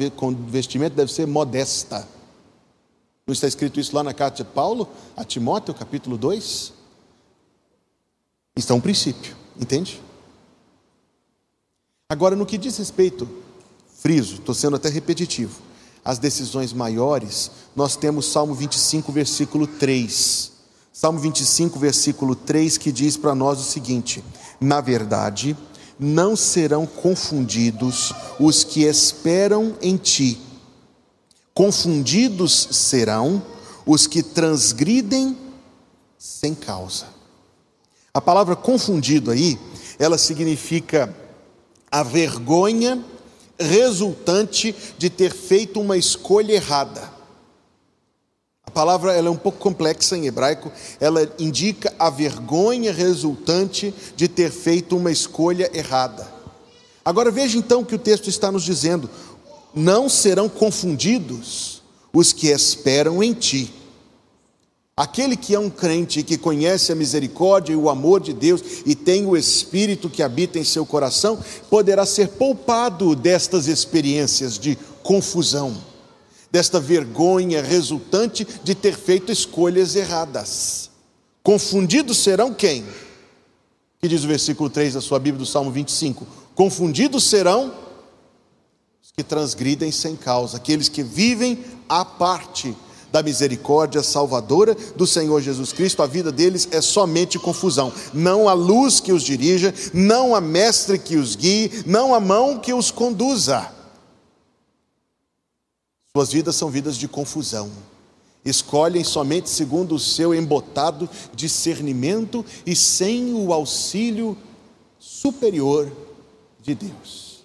vestimenta 0.47 0.95
deve 0.95 1.13
ser 1.13 1.27
modesta. 1.27 2.07
Não 3.27 3.33
está 3.33 3.49
escrito 3.49 3.81
isso 3.81 3.97
lá 3.97 4.05
na 4.05 4.15
carta 4.15 4.45
de 4.45 4.51
Paulo, 4.51 4.89
a 5.17 5.25
Timóteo, 5.25 5.75
capítulo 5.75 6.17
2? 6.17 6.73
Isso 8.55 8.73
é 8.73 8.77
um 8.77 8.81
princípio, 8.81 9.35
entende? 9.61 10.01
Agora, 12.09 12.37
no 12.37 12.47
que 12.47 12.57
diz 12.57 12.77
respeito, 12.77 13.29
friso, 13.97 14.37
estou 14.37 14.55
sendo 14.55 14.77
até 14.77 14.89
repetitivo, 14.89 15.61
as 16.05 16.19
decisões 16.19 16.73
maiores, 16.73 17.51
nós 17.75 17.97
temos 17.97 18.27
Salmo 18.27 18.55
25, 18.55 19.11
versículo 19.11 19.67
3. 19.67 20.53
Salmo 20.93 21.19
25, 21.19 21.79
versículo 21.79 22.37
3, 22.37 22.77
que 22.77 22.93
diz 22.93 23.17
para 23.17 23.35
nós 23.35 23.59
o 23.59 23.65
seguinte: 23.65 24.23
Na 24.61 24.81
verdade, 24.81 25.57
não 25.99 26.37
serão 26.37 26.87
confundidos 26.87 28.13
os 28.39 28.63
que 28.63 28.83
esperam 28.83 29.75
em 29.81 29.97
ti, 29.97 30.39
confundidos 31.55 32.69
serão 32.71 33.43
os 33.87 34.07
que 34.07 34.23
transgridem 34.23 35.37
sem 36.19 36.55
causa. 36.55 37.07
A 38.13 38.21
palavra 38.21 38.55
confundido 38.55 39.31
aí, 39.31 39.59
ela 39.99 40.19
significa 40.19 41.15
a 41.91 42.03
vergonha 42.03 43.05
resultante 43.59 44.75
de 44.99 45.09
ter 45.09 45.33
feito 45.33 45.81
uma 45.81 45.97
escolha 45.97 46.53
errada. 46.53 47.13
A 48.67 48.71
palavra 48.71 49.13
ela 49.13 49.29
é 49.29 49.31
um 49.31 49.37
pouco 49.37 49.59
complexa 49.59 50.17
em 50.17 50.27
hebraico, 50.27 50.73
ela 51.01 51.31
indica 51.39 51.95
a 51.99 52.11
vergonha 52.11 52.93
resultante 52.93 53.95
de 54.17 54.27
ter 54.27 54.51
feito 54.51 54.97
uma 54.97 55.13
escolha 55.13 55.71
errada. 55.73 56.27
Agora 57.05 57.31
veja 57.31 57.59
então 57.59 57.83
o 57.83 57.87
que 57.87 57.95
o 57.95 57.99
texto 57.99 58.29
está 58.29 58.51
nos 58.51 58.65
dizendo: 58.65 59.09
não 59.75 60.09
serão 60.09 60.49
confundidos 60.49 61.83
os 62.13 62.33
que 62.33 62.49
esperam 62.49 63.23
em 63.23 63.35
ti. 63.35 63.73
Aquele 64.97 65.37
que 65.37 65.53
é 65.53 65.59
um 65.59 65.69
crente 65.69 66.21
e 66.21 66.23
que 66.23 66.39
conhece 66.39 66.93
a 66.93 66.95
misericórdia 66.95 67.73
e 67.73 67.77
o 67.77 67.91
amor 67.91 68.21
de 68.21 68.33
Deus 68.33 68.63
e 68.87 68.95
tem 68.95 69.27
o 69.27 69.37
Espírito 69.37 70.09
que 70.09 70.23
habita 70.23 70.57
em 70.57 70.63
seu 70.63 70.87
coração, 70.87 71.43
poderá 71.69 72.07
ser 72.07 72.29
poupado 72.29 73.17
destas 73.17 73.67
experiências 73.67 74.57
de 74.57 74.79
confusão, 75.03 75.77
desta 76.49 76.79
vergonha 76.79 77.61
resultante 77.61 78.47
de 78.63 78.73
ter 78.73 78.97
feito 78.97 79.33
escolhas 79.33 79.97
erradas. 79.97 80.91
Confundidos 81.43 82.19
serão 82.19 82.55
quem? 82.55 82.85
Que 84.01 84.07
diz 84.07 84.23
o 84.23 84.29
versículo 84.29 84.71
3 84.71 84.95
da 84.95 85.01
sua 85.01 85.19
Bíblia 85.19 85.41
do 85.41 85.47
Salmo 85.47 85.73
25: 85.73 86.25
Confundidos 86.55 87.25
serão 87.25 87.75
os 89.03 89.11
que 89.11 89.25
transgridem 89.25 89.91
sem 89.91 90.15
causa, 90.15 90.57
aqueles 90.57 90.89
que 90.89 91.03
vivem 91.03 91.65
à 91.89 92.05
parte 92.05 92.77
da 93.14 93.23
misericórdia 93.23 94.02
salvadora 94.02 94.75
do 94.97 95.06
Senhor 95.06 95.40
Jesus 95.40 95.73
Cristo, 95.73 96.02
a 96.02 96.06
vida 96.06 96.33
deles 96.33 96.66
é 96.73 96.80
somente 96.80 97.38
confusão. 97.38 97.92
Não 98.12 98.49
a 98.49 98.54
luz 98.54 98.99
que 98.99 99.12
os 99.12 99.23
dirija, 99.23 99.73
não 99.94 100.35
a 100.35 100.40
mestre 100.40 100.99
que 100.99 101.16
os 101.16 101.37
guie, 101.37 101.85
não 101.87 102.12
a 102.12 102.18
mão 102.18 102.59
que 102.59 102.75
os 102.75 102.90
conduza. 102.90 103.73
Suas 106.12 106.33
vidas 106.33 106.56
são 106.56 106.68
vidas 106.68 106.97
de 106.97 107.06
confusão. 107.06 107.71
Escolhem 108.44 109.04
somente 109.04 109.49
segundo 109.49 109.94
o 109.94 109.99
seu 109.99 110.35
embotado 110.35 111.09
discernimento 111.33 112.44
e 112.66 112.75
sem 112.75 113.33
o 113.33 113.52
auxílio 113.52 114.37
superior 114.99 115.88
de 116.61 116.75
Deus. 116.75 117.44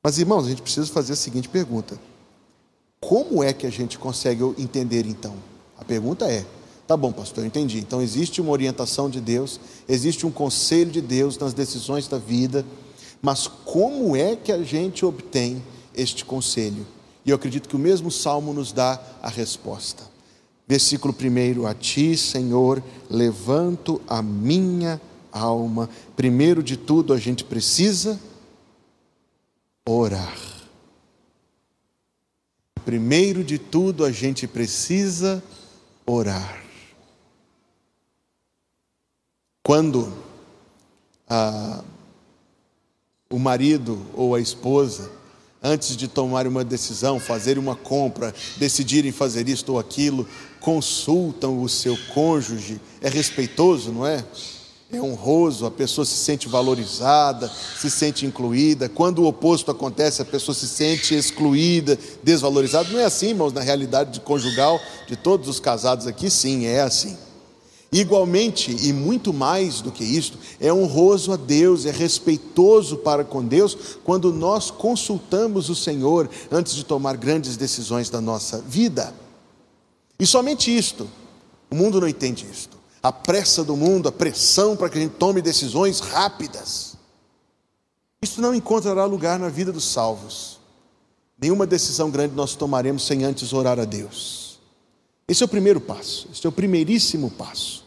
Mas 0.00 0.16
irmãos, 0.20 0.46
a 0.46 0.50
gente 0.50 0.62
precisa 0.62 0.86
fazer 0.86 1.14
a 1.14 1.16
seguinte 1.16 1.48
pergunta: 1.48 1.98
como 3.00 3.42
é 3.42 3.52
que 3.52 3.66
a 3.66 3.70
gente 3.70 3.98
consegue 3.98 4.42
entender 4.58 5.06
então? 5.06 5.34
A 5.78 5.84
pergunta 5.84 6.26
é: 6.26 6.44
tá 6.86 6.96
bom, 6.96 7.12
pastor, 7.12 7.44
eu 7.44 7.46
entendi. 7.46 7.78
Então 7.78 8.00
existe 8.02 8.40
uma 8.40 8.50
orientação 8.50 9.08
de 9.10 9.20
Deus, 9.20 9.60
existe 9.88 10.26
um 10.26 10.30
conselho 10.30 10.90
de 10.90 11.00
Deus 11.00 11.38
nas 11.38 11.52
decisões 11.52 12.08
da 12.08 12.18
vida, 12.18 12.64
mas 13.20 13.46
como 13.46 14.16
é 14.16 14.36
que 14.36 14.52
a 14.52 14.62
gente 14.62 15.04
obtém 15.04 15.62
este 15.94 16.24
conselho? 16.24 16.86
E 17.24 17.30
eu 17.30 17.36
acredito 17.36 17.68
que 17.68 17.76
o 17.76 17.78
mesmo 17.78 18.10
salmo 18.10 18.52
nos 18.52 18.72
dá 18.72 19.00
a 19.22 19.28
resposta. 19.28 20.04
Versículo 20.66 21.14
1: 21.14 21.66
A 21.66 21.74
ti, 21.74 22.16
Senhor, 22.16 22.82
levanto 23.10 24.00
a 24.08 24.22
minha 24.22 25.00
alma. 25.30 25.88
Primeiro 26.16 26.62
de 26.62 26.76
tudo, 26.76 27.12
a 27.12 27.18
gente 27.18 27.44
precisa 27.44 28.18
orar. 29.84 30.55
Primeiro 32.86 33.42
de 33.42 33.58
tudo, 33.58 34.04
a 34.04 34.12
gente 34.12 34.46
precisa 34.46 35.42
orar. 36.06 36.62
Quando 39.64 40.16
a, 41.28 41.82
o 43.28 43.40
marido 43.40 44.06
ou 44.14 44.36
a 44.36 44.40
esposa, 44.40 45.10
antes 45.60 45.96
de 45.96 46.06
tomar 46.06 46.46
uma 46.46 46.64
decisão, 46.64 47.18
fazer 47.18 47.58
uma 47.58 47.74
compra, 47.74 48.32
decidirem 48.56 49.10
fazer 49.10 49.48
isto 49.48 49.72
ou 49.72 49.80
aquilo, 49.80 50.24
consultam 50.60 51.60
o 51.60 51.68
seu 51.68 51.98
cônjuge, 52.14 52.80
é 53.00 53.08
respeitoso, 53.08 53.90
não 53.90 54.06
é? 54.06 54.24
É 54.92 55.00
honroso, 55.00 55.66
a 55.66 55.70
pessoa 55.70 56.04
se 56.04 56.14
sente 56.14 56.48
valorizada, 56.48 57.50
se 57.76 57.90
sente 57.90 58.24
incluída. 58.24 58.88
Quando 58.88 59.20
o 59.20 59.26
oposto 59.26 59.70
acontece, 59.70 60.22
a 60.22 60.24
pessoa 60.24 60.54
se 60.54 60.68
sente 60.68 61.12
excluída, 61.12 61.98
desvalorizada. 62.22 62.88
Não 62.90 63.00
é 63.00 63.04
assim, 63.04 63.30
irmãos, 63.30 63.52
na 63.52 63.60
realidade 63.60 64.20
conjugal 64.20 64.80
de 65.08 65.16
todos 65.16 65.48
os 65.48 65.58
casados 65.58 66.06
aqui, 66.06 66.30
sim, 66.30 66.66
é 66.66 66.82
assim. 66.82 67.16
Igualmente, 67.90 68.76
e 68.86 68.92
muito 68.92 69.32
mais 69.32 69.80
do 69.80 69.90
que 69.90 70.04
isto, 70.04 70.38
é 70.60 70.72
honroso 70.72 71.32
a 71.32 71.36
Deus, 71.36 71.84
é 71.84 71.90
respeitoso 71.90 72.98
para 72.98 73.24
com 73.24 73.44
Deus 73.44 73.98
quando 74.04 74.32
nós 74.32 74.70
consultamos 74.70 75.68
o 75.68 75.74
Senhor 75.74 76.30
antes 76.50 76.74
de 76.74 76.84
tomar 76.84 77.16
grandes 77.16 77.56
decisões 77.56 78.08
da 78.08 78.20
nossa 78.20 78.60
vida. 78.60 79.12
E 80.18 80.26
somente 80.26 80.74
isto, 80.74 81.08
o 81.70 81.74
mundo 81.74 82.00
não 82.00 82.08
entende 82.08 82.46
isto 82.50 82.75
a 83.06 83.12
pressa 83.12 83.62
do 83.62 83.76
mundo, 83.76 84.08
a 84.08 84.12
pressão 84.12 84.76
para 84.76 84.88
que 84.88 84.98
a 84.98 85.00
gente 85.00 85.14
tome 85.14 85.40
decisões 85.40 86.00
rápidas. 86.00 86.96
Isso 88.20 88.40
não 88.40 88.52
encontrará 88.52 89.04
lugar 89.04 89.38
na 89.38 89.48
vida 89.48 89.70
dos 89.70 89.84
salvos. 89.84 90.58
Nenhuma 91.40 91.66
decisão 91.66 92.10
grande 92.10 92.34
nós 92.34 92.56
tomaremos 92.56 93.06
sem 93.06 93.22
antes 93.22 93.52
orar 93.52 93.78
a 93.78 93.84
Deus. 93.84 94.58
Esse 95.28 95.42
é 95.42 95.46
o 95.46 95.48
primeiro 95.48 95.80
passo, 95.80 96.28
esse 96.32 96.44
é 96.44 96.48
o 96.48 96.52
primeiríssimo 96.52 97.30
passo. 97.30 97.84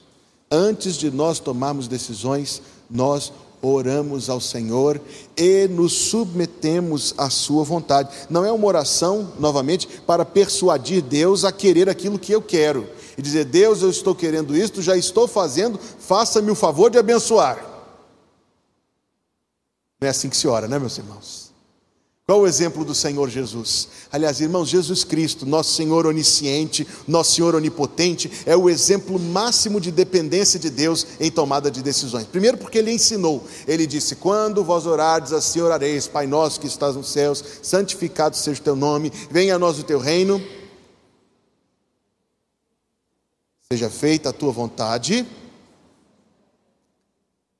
Antes 0.50 0.96
de 0.96 1.12
nós 1.12 1.40
tomarmos 1.40 1.90
decisões, 1.90 2.62
nós 2.90 3.34
oramos 3.62 4.30
ao 4.30 4.40
Senhor 4.40 5.02
e 5.36 5.68
nos 5.68 5.92
submetemos 5.92 7.14
à 7.18 7.30
Sua 7.30 7.66
vontade. 7.66 8.10
Não 8.30 8.46
é 8.46 8.52
uma 8.54 8.68
oração, 8.68 9.34
novamente, 9.38 9.86
para 10.08 10.24
persuadir 10.24 11.02
Deus 11.02 11.44
a 11.44 11.52
querer 11.52 11.90
aquilo 11.90 12.18
que 12.18 12.32
eu 12.32 12.42
quero 12.42 12.88
e 13.20 13.22
dizer: 13.22 13.44
Deus, 13.44 13.82
eu 13.82 13.90
estou 13.90 14.16
querendo 14.16 14.56
isto, 14.56 14.82
já 14.82 14.96
estou 14.96 15.28
fazendo, 15.28 15.78
faça-me 15.78 16.50
o 16.50 16.56
favor 16.56 16.90
de 16.90 16.98
abençoar. 16.98 17.58
Não 20.00 20.08
é 20.08 20.10
assim 20.10 20.30
que 20.30 20.38
se 20.38 20.48
ora, 20.48 20.70
né, 20.70 20.80
meus 20.80 20.98
irmãos? 20.98 21.50
Qual 22.26 22.42
o 22.42 22.48
exemplo 22.48 22.86
do 22.86 22.96
Senhor 22.96 23.30
Jesus? 23.30 23.90
Aliás, 24.10 24.40
irmãos, 24.40 24.70
Jesus 24.70 25.04
Cristo, 25.04 25.46
nosso 25.46 25.74
Senhor 25.74 26.06
onisciente, 26.06 26.88
nosso 27.06 27.34
Senhor 27.34 27.56
onipotente, 27.56 28.32
é 28.46 28.56
o 28.56 28.70
exemplo 28.70 29.20
máximo 29.20 29.82
de 29.82 29.92
dependência 29.92 30.58
de 30.58 30.70
Deus 30.70 31.06
em 31.20 31.30
tomada 31.30 31.70
de 31.70 31.82
decisões. 31.82 32.26
Primeiro, 32.26 32.58
porque 32.58 32.78
ele 32.78 32.94
ensinou, 32.94 33.46
ele 33.68 33.86
disse: 33.86 34.16
Quando 34.16 34.64
vós 34.64 34.86
orardes, 34.86 35.34
assim 35.34 35.60
orareis, 35.60 36.08
Pai 36.08 36.26
nosso 36.26 36.62
que 36.62 36.68
estás 36.68 36.96
nos 36.96 37.12
céus, 37.12 37.44
santificado 37.62 38.38
seja 38.38 38.62
o 38.62 38.64
teu 38.64 38.78
nome, 38.78 39.12
venha 39.30 39.56
a 39.56 39.60
nós 39.60 39.78
o 39.78 39.84
teu 39.84 40.00
reino 40.00 40.42
Seja 43.72 43.88
feita 43.88 44.30
a 44.30 44.34
tua 44.34 44.52
vontade. 44.52 45.28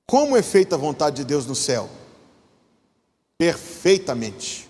Como 0.08 0.36
é 0.36 0.42
feita 0.42 0.74
a 0.74 0.78
vontade 0.80 1.18
de 1.18 1.24
Deus 1.24 1.46
no 1.46 1.54
céu? 1.54 1.88
Perfeitamente. 3.38 4.68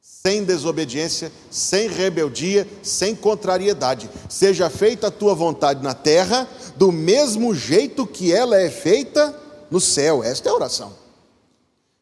Sem 0.00 0.44
desobediência, 0.44 1.32
sem 1.50 1.88
rebeldia, 1.88 2.64
sem 2.80 3.12
contrariedade. 3.16 4.08
Seja 4.28 4.70
feita 4.70 5.08
a 5.08 5.10
tua 5.10 5.34
vontade 5.34 5.82
na 5.82 5.94
terra, 5.94 6.48
do 6.76 6.92
mesmo 6.92 7.52
jeito 7.52 8.06
que 8.06 8.32
ela 8.32 8.56
é 8.56 8.70
feita 8.70 9.36
no 9.68 9.80
céu. 9.80 10.22
Esta 10.22 10.48
é 10.48 10.52
a 10.52 10.54
oração. 10.54 10.94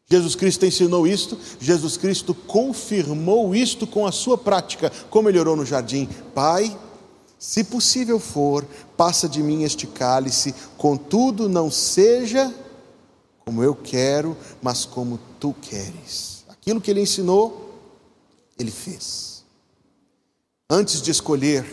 Jesus 0.07 0.35
Cristo 0.35 0.67
ensinou 0.67 1.07
isto, 1.07 1.35
Jesus 1.59 1.97
Cristo 1.97 2.35
confirmou 2.35 3.55
isto 3.55 3.87
com 3.87 4.05
a 4.05 4.11
sua 4.11 4.37
prática, 4.37 4.91
como 5.09 5.29
ele 5.29 5.39
orou 5.39 5.55
no 5.55 5.65
jardim: 5.65 6.07
Pai, 6.35 6.77
se 7.45 7.63
possível 7.63 8.19
for, 8.19 8.65
passa 8.97 9.29
de 9.29 9.43
mim 9.43 9.61
este 9.61 9.85
cálice, 9.85 10.55
contudo 10.79 11.47
não 11.47 11.69
seja 11.69 12.51
como 13.45 13.61
eu 13.61 13.75
quero, 13.75 14.35
mas 14.63 14.83
como 14.83 15.19
tu 15.39 15.53
queres. 15.61 16.43
Aquilo 16.49 16.81
que 16.81 16.89
ele 16.89 17.01
ensinou, 17.01 17.79
ele 18.57 18.71
fez. 18.71 19.43
Antes 20.67 20.99
de 21.03 21.11
escolher 21.11 21.63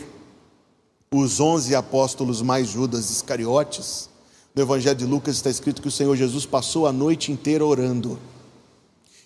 os 1.11 1.39
onze 1.39 1.73
apóstolos 1.73 2.43
mais 2.43 2.67
Judas 2.67 3.09
Iscariotes, 3.09 4.11
No 4.55 4.61
Evangelho 4.61 4.95
de 4.95 5.07
Lucas 5.07 5.37
está 5.37 5.49
escrito 5.49 5.81
que 5.81 5.87
o 5.87 5.91
Senhor 5.91 6.15
Jesus 6.15 6.45
passou 6.45 6.85
a 6.85 6.93
noite 6.93 7.31
inteira 7.31 7.65
orando. 7.65 8.19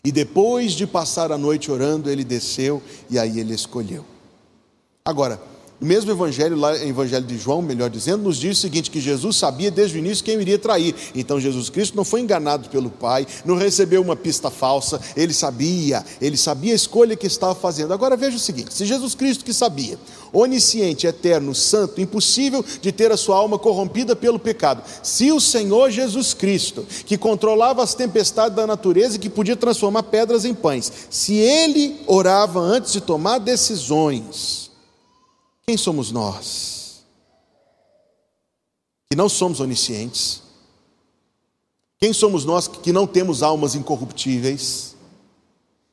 E 0.01 0.13
depois 0.13 0.71
de 0.71 0.87
passar 0.87 1.29
a 1.33 1.37
noite 1.37 1.69
orando, 1.69 2.09
ele 2.09 2.23
desceu 2.23 2.81
e 3.09 3.19
aí 3.19 3.37
ele 3.37 3.53
escolheu. 3.53 4.05
Agora, 5.03 5.56
o 5.79 5.85
mesmo 5.85 6.11
evangelho, 6.11 6.55
lá 6.55 6.75
Evangelho 6.83 7.25
de 7.25 7.37
João, 7.37 7.61
melhor 7.61 7.89
dizendo, 7.89 8.23
nos 8.23 8.37
diz 8.37 8.57
o 8.57 8.61
seguinte: 8.61 8.89
que 8.89 8.99
Jesus 8.99 9.35
sabia 9.35 9.69
desde 9.69 9.97
o 9.97 9.99
início 9.99 10.23
quem 10.23 10.39
iria 10.41 10.57
trair. 10.57 10.95
Então 11.13 11.39
Jesus 11.39 11.69
Cristo 11.69 11.95
não 11.95 12.03
foi 12.03 12.21
enganado 12.21 12.67
pelo 12.69 12.89
Pai, 12.89 13.27
não 13.45 13.55
recebeu 13.55 14.01
uma 14.01 14.15
pista 14.15 14.49
falsa, 14.49 14.99
ele 15.15 15.33
sabia, 15.33 16.03
ele 16.19 16.35
sabia 16.35 16.73
a 16.73 16.75
escolha 16.75 17.15
que 17.15 17.27
estava 17.27 17.53
fazendo. 17.53 17.93
Agora 17.93 18.17
veja 18.17 18.37
o 18.37 18.39
seguinte: 18.39 18.73
se 18.73 18.85
Jesus 18.85 19.13
Cristo 19.13 19.45
que 19.45 19.53
sabia, 19.53 19.99
onisciente, 20.33 21.05
eterno, 21.05 21.53
santo, 21.53 22.01
impossível 22.01 22.65
de 22.81 22.91
ter 22.91 23.11
a 23.11 23.17
sua 23.17 23.37
alma 23.37 23.59
corrompida 23.59 24.15
pelo 24.15 24.39
pecado, 24.39 24.81
se 25.03 25.31
o 25.31 25.39
Senhor 25.39 25.91
Jesus 25.91 26.33
Cristo, 26.33 26.87
que 27.05 27.17
controlava 27.17 27.83
as 27.83 27.93
tempestades 27.93 28.55
da 28.55 28.65
natureza 28.65 29.17
e 29.17 29.19
que 29.19 29.29
podia 29.29 29.55
transformar 29.55 30.03
pedras 30.03 30.43
em 30.43 30.55
pães, 30.55 30.91
se 31.09 31.35
ele 31.35 31.97
orava 32.07 32.59
antes 32.59 32.93
de 32.93 33.01
tomar 33.01 33.37
decisões, 33.37 34.66
quem 35.67 35.75
somos 35.75 36.13
nós? 36.13 37.03
Que 39.09 39.17
não 39.17 39.27
somos 39.27 39.59
oniscientes. 39.59 40.41
Quem 41.99 42.13
somos 42.13 42.45
nós 42.45 42.69
que 42.69 42.93
não 42.93 43.05
temos 43.05 43.43
almas 43.43 43.75
incorruptíveis? 43.75 44.95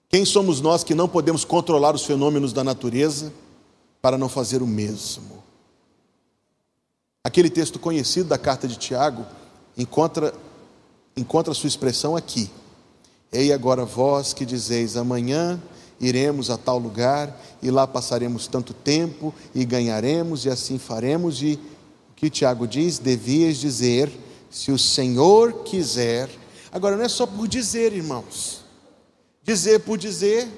Quem 0.09 0.25
somos 0.25 0.61
nós 0.61 0.85
que 0.85 0.95
não 0.95 1.09
podemos 1.09 1.45
controlar 1.45 1.93
os 1.93 2.05
fenômenos 2.05 2.53
da 2.53 2.63
natureza 2.63 3.33
para 4.01 4.17
não 4.17 4.29
fazer 4.29 4.63
o 4.63 4.67
mesmo? 4.67 5.43
Aquele 7.25 7.51
texto 7.51 7.81
conhecido 7.81 8.29
da 8.29 8.39
carta 8.39 8.69
de 8.69 8.77
Tiago 8.77 9.27
encontra, 9.77 10.33
encontra 11.17 11.53
sua 11.53 11.67
expressão 11.67 12.15
aqui. 12.15 12.49
Ei 13.33 13.53
agora 13.53 13.85
vós 13.85 14.33
que 14.33 14.47
dizeis 14.47 14.97
amanhã 14.97 15.61
iremos 16.01 16.51
a 16.51 16.59
tal 16.59 16.79
lugar 16.79 17.41
e 17.63 17.71
lá 17.71 17.87
passaremos 17.87 18.47
tanto 18.47 18.75
tempo 18.75 19.35
e 19.55 19.65
ganharemos 19.65 20.45
e 20.45 20.51
assim 20.51 20.79
faremos. 20.79 21.43
E 21.43 21.59
o 22.11 22.15
que 22.15 22.31
Tiago 22.31 22.67
diz? 22.67 22.99
Devias 22.99 23.57
dizer, 23.57 24.11
se 24.51 24.71
o 24.71 24.79
Senhor 24.79 25.65
quiser. 25.65 26.31
Agora, 26.73 26.97
não 26.97 27.05
é 27.05 27.09
só 27.09 27.27
por 27.27 27.49
dizer, 27.49 27.93
irmãos. 27.93 28.65
Dizer 29.43 29.81
por 29.81 29.99
dizer, 29.99 30.49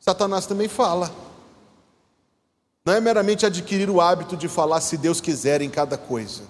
Satanás 0.00 0.46
também 0.46 0.68
fala. 0.68 1.14
Não 2.84 2.92
é 2.92 3.00
meramente 3.00 3.46
adquirir 3.46 3.88
o 3.88 4.00
hábito 4.00 4.36
de 4.36 4.48
falar 4.48 4.80
se 4.80 4.96
Deus 4.96 5.20
quiser 5.20 5.62
em 5.62 5.70
cada 5.70 5.96
coisa, 5.96 6.42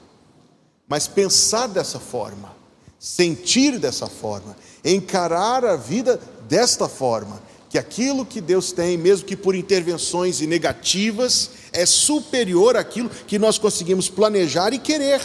mas 0.88 1.06
pensar 1.06 1.66
dessa 1.66 2.00
forma, 2.00 2.54
sentir 2.98 3.78
dessa 3.78 4.06
forma, 4.06 4.56
encarar 4.82 5.62
a 5.64 5.76
vida 5.76 6.18
desta 6.48 6.88
forma 6.88 7.42
que 7.72 7.78
aquilo 7.78 8.26
que 8.26 8.38
Deus 8.38 8.70
tem, 8.70 8.98
mesmo 8.98 9.26
que 9.26 9.34
por 9.34 9.54
intervenções 9.54 10.40
negativas, 10.40 11.48
é 11.72 11.86
superior 11.86 12.76
àquilo 12.76 13.08
que 13.26 13.38
nós 13.38 13.56
conseguimos 13.56 14.10
planejar 14.10 14.74
e 14.74 14.78
querer. 14.78 15.22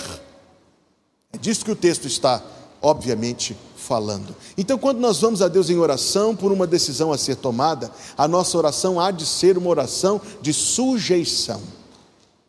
É 1.34 1.38
disso 1.38 1.66
que 1.66 1.72
o 1.72 1.76
texto 1.76 2.08
está, 2.08 2.42
obviamente, 2.82 3.54
falando. 3.76 4.34
Então, 4.58 4.78
quando 4.78 4.98
nós 4.98 5.20
vamos 5.20 5.42
a 5.42 5.50
Deus 5.50 5.70
em 5.70 5.76
oração 5.76 6.34
por 6.34 6.54
uma 6.54 6.66
decisão 6.66 7.12
a 7.12 7.18
ser 7.18 7.36
tomada, 7.36 7.92
a 8.18 8.30
nossa 8.30 8.58
oração 8.58 8.98
há 8.98 9.12
de 9.12 9.26
ser 9.26 9.58
uma 9.58 9.70
oração 9.70 10.22
de 10.42 10.54
sujeição. 10.54 11.62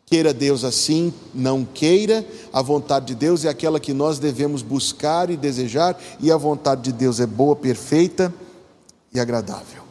Queira 0.06 0.32
Deus 0.32 0.62
assim, 0.62 1.12
não 1.34 1.64
queira, 1.64 2.24
a 2.52 2.62
vontade 2.62 3.06
de 3.06 3.14
Deus 3.16 3.44
é 3.44 3.48
aquela 3.48 3.80
que 3.80 3.92
nós 3.92 4.20
devemos 4.20 4.62
buscar 4.62 5.28
e 5.28 5.37
desejar, 5.37 6.00
e 6.20 6.30
a 6.30 6.37
vontade 6.37 6.82
de 6.82 6.92
Deus 6.92 7.18
é 7.18 7.26
boa, 7.26 7.56
perfeita 7.56 8.32
e 9.12 9.18
agradável. 9.18 9.88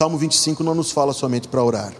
Salmo 0.00 0.16
25 0.16 0.62
não 0.62 0.76
nos 0.76 0.92
fala 0.92 1.12
somente 1.12 1.48
para 1.48 1.60
orar. 1.60 1.92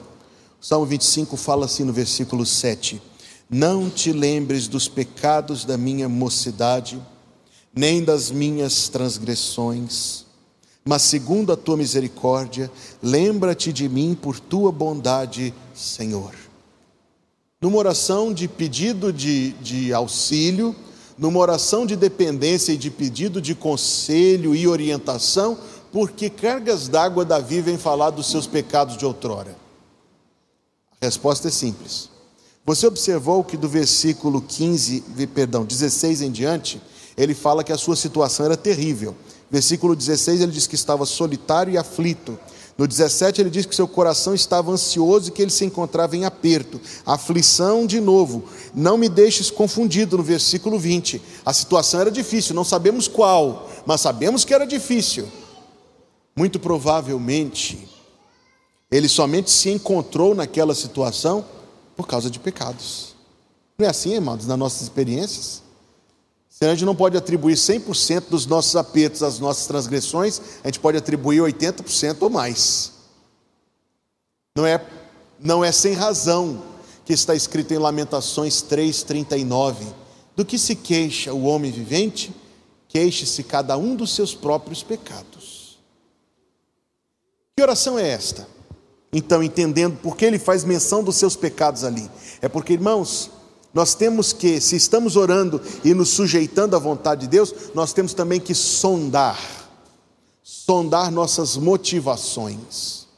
O 0.60 0.64
Salmo 0.64 0.86
25 0.86 1.36
fala 1.36 1.64
assim 1.64 1.82
no 1.82 1.92
versículo 1.92 2.46
7: 2.46 3.02
Não 3.50 3.90
te 3.90 4.12
lembres 4.12 4.68
dos 4.68 4.86
pecados 4.86 5.64
da 5.64 5.76
minha 5.76 6.08
mocidade, 6.08 7.02
nem 7.74 8.04
das 8.04 8.30
minhas 8.30 8.88
transgressões, 8.88 10.26
mas 10.84 11.02
segundo 11.02 11.52
a 11.52 11.56
tua 11.56 11.76
misericórdia, 11.76 12.70
lembra-te 13.02 13.72
de 13.72 13.88
mim 13.88 14.14
por 14.14 14.38
tua 14.38 14.70
bondade, 14.70 15.52
Senhor. 15.74 16.36
Numa 17.60 17.78
oração 17.78 18.32
de 18.32 18.46
pedido 18.46 19.12
de, 19.12 19.54
de 19.54 19.92
auxílio, 19.92 20.72
numa 21.18 21.40
oração 21.40 21.84
de 21.84 21.96
dependência 21.96 22.70
e 22.70 22.76
de 22.76 22.92
pedido 22.92 23.42
de 23.42 23.56
conselho 23.56 24.54
e 24.54 24.68
orientação, 24.68 25.58
porque 25.98 26.30
cargas 26.30 26.86
d'água 26.86 27.24
Davi 27.24 27.60
vem 27.60 27.76
falar 27.76 28.10
dos 28.10 28.30
seus 28.30 28.46
pecados 28.46 28.96
de 28.96 29.04
outrora? 29.04 29.56
A 31.00 31.04
resposta 31.04 31.48
é 31.48 31.50
simples. 31.50 32.08
Você 32.64 32.86
observou 32.86 33.42
que 33.42 33.56
do 33.56 33.68
versículo 33.68 34.40
15, 34.40 35.02
perdão, 35.34 35.64
16 35.64 36.22
em 36.22 36.30
diante, 36.30 36.80
ele 37.16 37.34
fala 37.34 37.64
que 37.64 37.72
a 37.72 37.76
sua 37.76 37.96
situação 37.96 38.46
era 38.46 38.56
terrível. 38.56 39.12
Versículo 39.50 39.96
16 39.96 40.40
ele 40.40 40.52
diz 40.52 40.68
que 40.68 40.76
estava 40.76 41.04
solitário 41.04 41.72
e 41.72 41.76
aflito. 41.76 42.38
No 42.76 42.86
17 42.86 43.40
ele 43.40 43.50
diz 43.50 43.66
que 43.66 43.74
seu 43.74 43.88
coração 43.88 44.36
estava 44.36 44.70
ansioso 44.70 45.30
e 45.30 45.32
que 45.32 45.42
ele 45.42 45.50
se 45.50 45.64
encontrava 45.64 46.16
em 46.16 46.24
aperto, 46.24 46.80
aflição 47.04 47.88
de 47.88 48.00
novo. 48.00 48.44
Não 48.72 48.96
me 48.96 49.08
deixes 49.08 49.50
confundido 49.50 50.16
no 50.16 50.22
versículo 50.22 50.78
20. 50.78 51.20
A 51.44 51.52
situação 51.52 51.98
era 51.98 52.10
difícil, 52.12 52.54
não 52.54 52.62
sabemos 52.62 53.08
qual, 53.08 53.68
mas 53.84 54.00
sabemos 54.00 54.44
que 54.44 54.54
era 54.54 54.64
difícil. 54.64 55.26
Muito 56.38 56.60
provavelmente, 56.60 57.88
ele 58.88 59.08
somente 59.08 59.50
se 59.50 59.70
encontrou 59.70 60.36
naquela 60.36 60.72
situação 60.72 61.44
por 61.96 62.06
causa 62.06 62.30
de 62.30 62.38
pecados. 62.38 63.16
Não 63.76 63.84
é 63.84 63.90
assim, 63.90 64.14
irmãos, 64.14 64.46
nas 64.46 64.56
nossas 64.56 64.82
experiências? 64.82 65.64
Se 66.48 66.64
a 66.64 66.70
gente 66.70 66.84
não 66.84 66.94
pode 66.94 67.16
atribuir 67.16 67.54
100% 67.56 68.28
dos 68.30 68.46
nossos 68.46 68.76
apertos 68.76 69.24
às 69.24 69.40
nossas 69.40 69.66
transgressões, 69.66 70.40
a 70.62 70.68
gente 70.68 70.78
pode 70.78 70.96
atribuir 70.96 71.40
80% 71.40 72.18
ou 72.20 72.30
mais. 72.30 72.92
Não 74.56 74.64
é, 74.64 74.86
não 75.40 75.64
é 75.64 75.72
sem 75.72 75.92
razão 75.94 76.62
que 77.04 77.12
está 77.12 77.34
escrito 77.34 77.74
em 77.74 77.78
Lamentações 77.78 78.62
3,39: 78.62 79.92
Do 80.36 80.44
que 80.44 80.56
se 80.56 80.76
queixa 80.76 81.34
o 81.34 81.46
homem 81.46 81.72
vivente, 81.72 82.32
queixe-se 82.86 83.42
cada 83.42 83.76
um 83.76 83.96
dos 83.96 84.14
seus 84.14 84.36
próprios 84.36 84.84
pecados. 84.84 85.37
Que 87.58 87.62
oração 87.62 87.98
é 87.98 88.08
esta? 88.08 88.46
Então, 89.12 89.42
entendendo 89.42 89.96
por 90.00 90.16
que 90.16 90.24
ele 90.24 90.38
faz 90.38 90.62
menção 90.62 91.02
dos 91.02 91.16
seus 91.16 91.34
pecados 91.34 91.82
ali. 91.82 92.08
É 92.40 92.48
porque, 92.48 92.74
irmãos, 92.74 93.32
nós 93.74 93.96
temos 93.96 94.32
que, 94.32 94.60
se 94.60 94.76
estamos 94.76 95.16
orando 95.16 95.60
e 95.82 95.92
nos 95.92 96.10
sujeitando 96.10 96.76
à 96.76 96.78
vontade 96.78 97.22
de 97.22 97.26
Deus, 97.26 97.52
nós 97.74 97.92
temos 97.92 98.14
também 98.14 98.38
que 98.38 98.54
sondar, 98.54 99.40
sondar 100.40 101.10
nossas 101.10 101.56
motivações, 101.56 103.08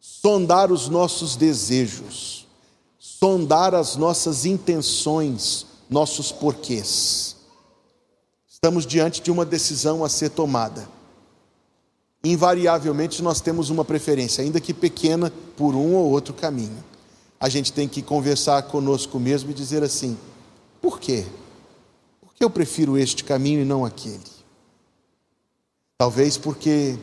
sondar 0.00 0.72
os 0.72 0.88
nossos 0.88 1.36
desejos, 1.36 2.48
sondar 2.98 3.74
as 3.74 3.96
nossas 3.96 4.46
intenções, 4.46 5.66
nossos 5.90 6.32
porquês. 6.32 7.36
Estamos 8.50 8.86
diante 8.86 9.20
de 9.20 9.30
uma 9.30 9.44
decisão 9.44 10.02
a 10.02 10.08
ser 10.08 10.30
tomada 10.30 10.93
invariavelmente 12.24 13.22
nós 13.22 13.40
temos 13.40 13.68
uma 13.68 13.84
preferência, 13.84 14.42
ainda 14.42 14.60
que 14.60 14.72
pequena, 14.72 15.30
por 15.56 15.74
um 15.74 15.94
ou 15.94 16.10
outro 16.10 16.32
caminho. 16.32 16.82
A 17.38 17.48
gente 17.48 17.72
tem 17.72 17.86
que 17.86 18.00
conversar 18.00 18.62
conosco 18.62 19.20
mesmo 19.20 19.50
e 19.50 19.54
dizer 19.54 19.82
assim: 19.82 20.16
por 20.80 20.98
quê? 20.98 21.26
Por 22.20 22.34
que 22.34 22.42
eu 22.42 22.48
prefiro 22.48 22.96
este 22.96 23.22
caminho 23.22 23.60
e 23.60 23.64
não 23.64 23.84
aquele? 23.84 24.34
Talvez 25.98 26.38
porque 26.38 26.98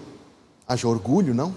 haja 0.67 0.87
orgulho, 0.87 1.33
não? 1.33 1.53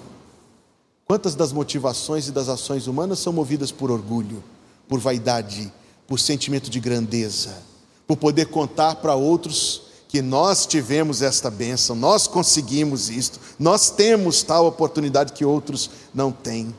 Quantas 1.07 1.35
das 1.35 1.53
motivações 1.53 2.29
e 2.29 2.33
das 2.33 2.49
ações 2.49 2.87
humanas 2.87 3.19
são 3.19 3.33
movidas 3.33 3.73
por 3.73 3.91
orgulho, 3.91 4.43
por 4.89 4.99
vaidade, 5.01 5.73
por 6.07 6.21
sentimento 6.21 6.71
de 6.71 6.81
grandeza, 6.81 7.63
por 8.07 8.17
poder 8.17 8.47
contar 8.47 8.97
para 8.97 9.15
outros 9.15 9.94
que 10.15 10.23
nós 10.23 10.65
tivemos 10.65 11.23
esta 11.23 11.51
bênção, 11.51 11.97
nós 11.97 12.29
conseguimos 12.29 13.11
isto, 13.11 13.41
nós 13.59 13.91
temos 13.91 14.45
tal 14.45 14.65
oportunidade 14.65 15.33
que 15.33 15.45
outros 15.45 15.91
não 16.15 16.31
têm. 16.31 16.73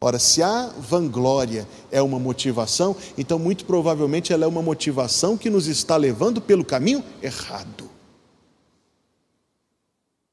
Ora, 0.00 0.16
se 0.16 0.40
a 0.40 0.68
vanglória 0.78 1.66
é 1.90 2.00
uma 2.00 2.20
motivação, 2.20 2.94
então 3.18 3.36
muito 3.36 3.64
provavelmente 3.64 4.32
ela 4.32 4.44
é 4.44 4.46
uma 4.46 4.62
motivação 4.62 5.36
que 5.36 5.50
nos 5.50 5.66
está 5.66 5.96
levando 5.96 6.40
pelo 6.40 6.64
caminho 6.64 7.02
errado. 7.20 7.90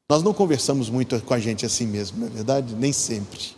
Nós 0.07 0.21
não 0.21 0.35
conversamos 0.35 0.87
muito 0.87 1.19
com 1.21 1.33
a 1.33 1.39
gente 1.39 1.65
assim 1.65 1.87
mesmo, 1.87 2.19
não 2.19 2.27
é 2.27 2.29
verdade? 2.29 2.75
Nem 2.75 2.93
sempre. 2.93 3.55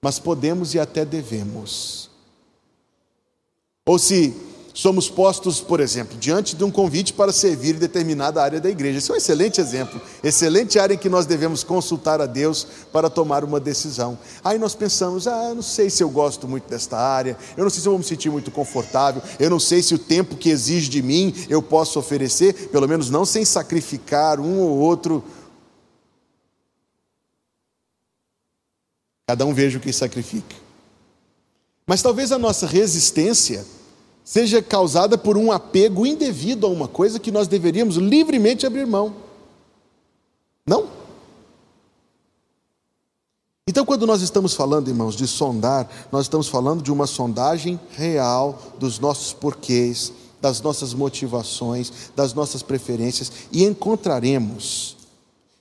Mas 0.00 0.20
podemos 0.20 0.72
e 0.72 0.78
até 0.78 1.04
devemos. 1.04 2.08
Ou 3.84 3.98
se 3.98 4.53
somos 4.74 5.08
postos, 5.08 5.60
por 5.60 5.78
exemplo, 5.78 6.18
diante 6.18 6.56
de 6.56 6.64
um 6.64 6.70
convite 6.70 7.12
para 7.12 7.32
servir 7.32 7.76
em 7.76 7.78
determinada 7.78 8.42
área 8.42 8.60
da 8.60 8.68
igreja. 8.68 8.98
Esse 8.98 9.08
é 9.08 9.14
um 9.14 9.16
excelente 9.16 9.60
exemplo, 9.60 10.02
excelente 10.22 10.80
área 10.80 10.94
em 10.94 10.98
que 10.98 11.08
nós 11.08 11.26
devemos 11.26 11.62
consultar 11.62 12.20
a 12.20 12.26
Deus 12.26 12.66
para 12.92 13.08
tomar 13.08 13.44
uma 13.44 13.60
decisão. 13.60 14.18
Aí 14.42 14.58
nós 14.58 14.74
pensamos: 14.74 15.28
ah, 15.28 15.54
não 15.54 15.62
sei 15.62 15.88
se 15.88 16.02
eu 16.02 16.10
gosto 16.10 16.48
muito 16.48 16.68
desta 16.68 16.98
área, 16.98 17.38
eu 17.56 17.62
não 17.62 17.70
sei 17.70 17.80
se 17.80 17.86
eu 17.86 17.92
vou 17.92 18.00
me 18.00 18.04
sentir 18.04 18.30
muito 18.30 18.50
confortável, 18.50 19.22
eu 19.38 19.48
não 19.48 19.60
sei 19.60 19.80
se 19.80 19.94
o 19.94 19.98
tempo 19.98 20.34
que 20.34 20.50
exige 20.50 20.90
de 20.90 21.00
mim 21.00 21.32
eu 21.48 21.62
posso 21.62 21.96
oferecer, 21.96 22.68
pelo 22.70 22.88
menos 22.88 23.08
não 23.08 23.24
sem 23.24 23.44
sacrificar 23.44 24.40
um 24.40 24.58
ou 24.58 24.76
outro. 24.76 25.22
Cada 29.24 29.46
um 29.46 29.54
veja 29.54 29.78
o 29.78 29.80
que 29.80 29.92
sacrifica. 29.92 30.56
Mas 31.86 32.02
talvez 32.02 32.32
a 32.32 32.38
nossa 32.38 32.66
resistência 32.66 33.64
seja 34.24 34.62
causada 34.62 35.18
por 35.18 35.36
um 35.36 35.52
apego 35.52 36.06
indevido 36.06 36.66
a 36.66 36.70
uma 36.70 36.88
coisa 36.88 37.20
que 37.20 37.30
nós 37.30 37.46
deveríamos 37.46 37.96
livremente 37.96 38.66
abrir 38.66 38.86
mão. 38.86 39.14
Não? 40.66 40.88
Então, 43.68 43.84
quando 43.84 44.06
nós 44.06 44.22
estamos 44.22 44.54
falando, 44.54 44.88
irmãos, 44.88 45.14
de 45.14 45.26
sondar, 45.26 45.88
nós 46.10 46.24
estamos 46.24 46.48
falando 46.48 46.82
de 46.82 46.90
uma 46.90 47.06
sondagem 47.06 47.78
real 47.92 48.58
dos 48.78 48.98
nossos 48.98 49.32
porquês, 49.32 50.12
das 50.40 50.60
nossas 50.60 50.94
motivações, 50.94 51.92
das 52.16 52.32
nossas 52.32 52.62
preferências, 52.62 53.30
e 53.52 53.64
encontraremos 53.64 54.96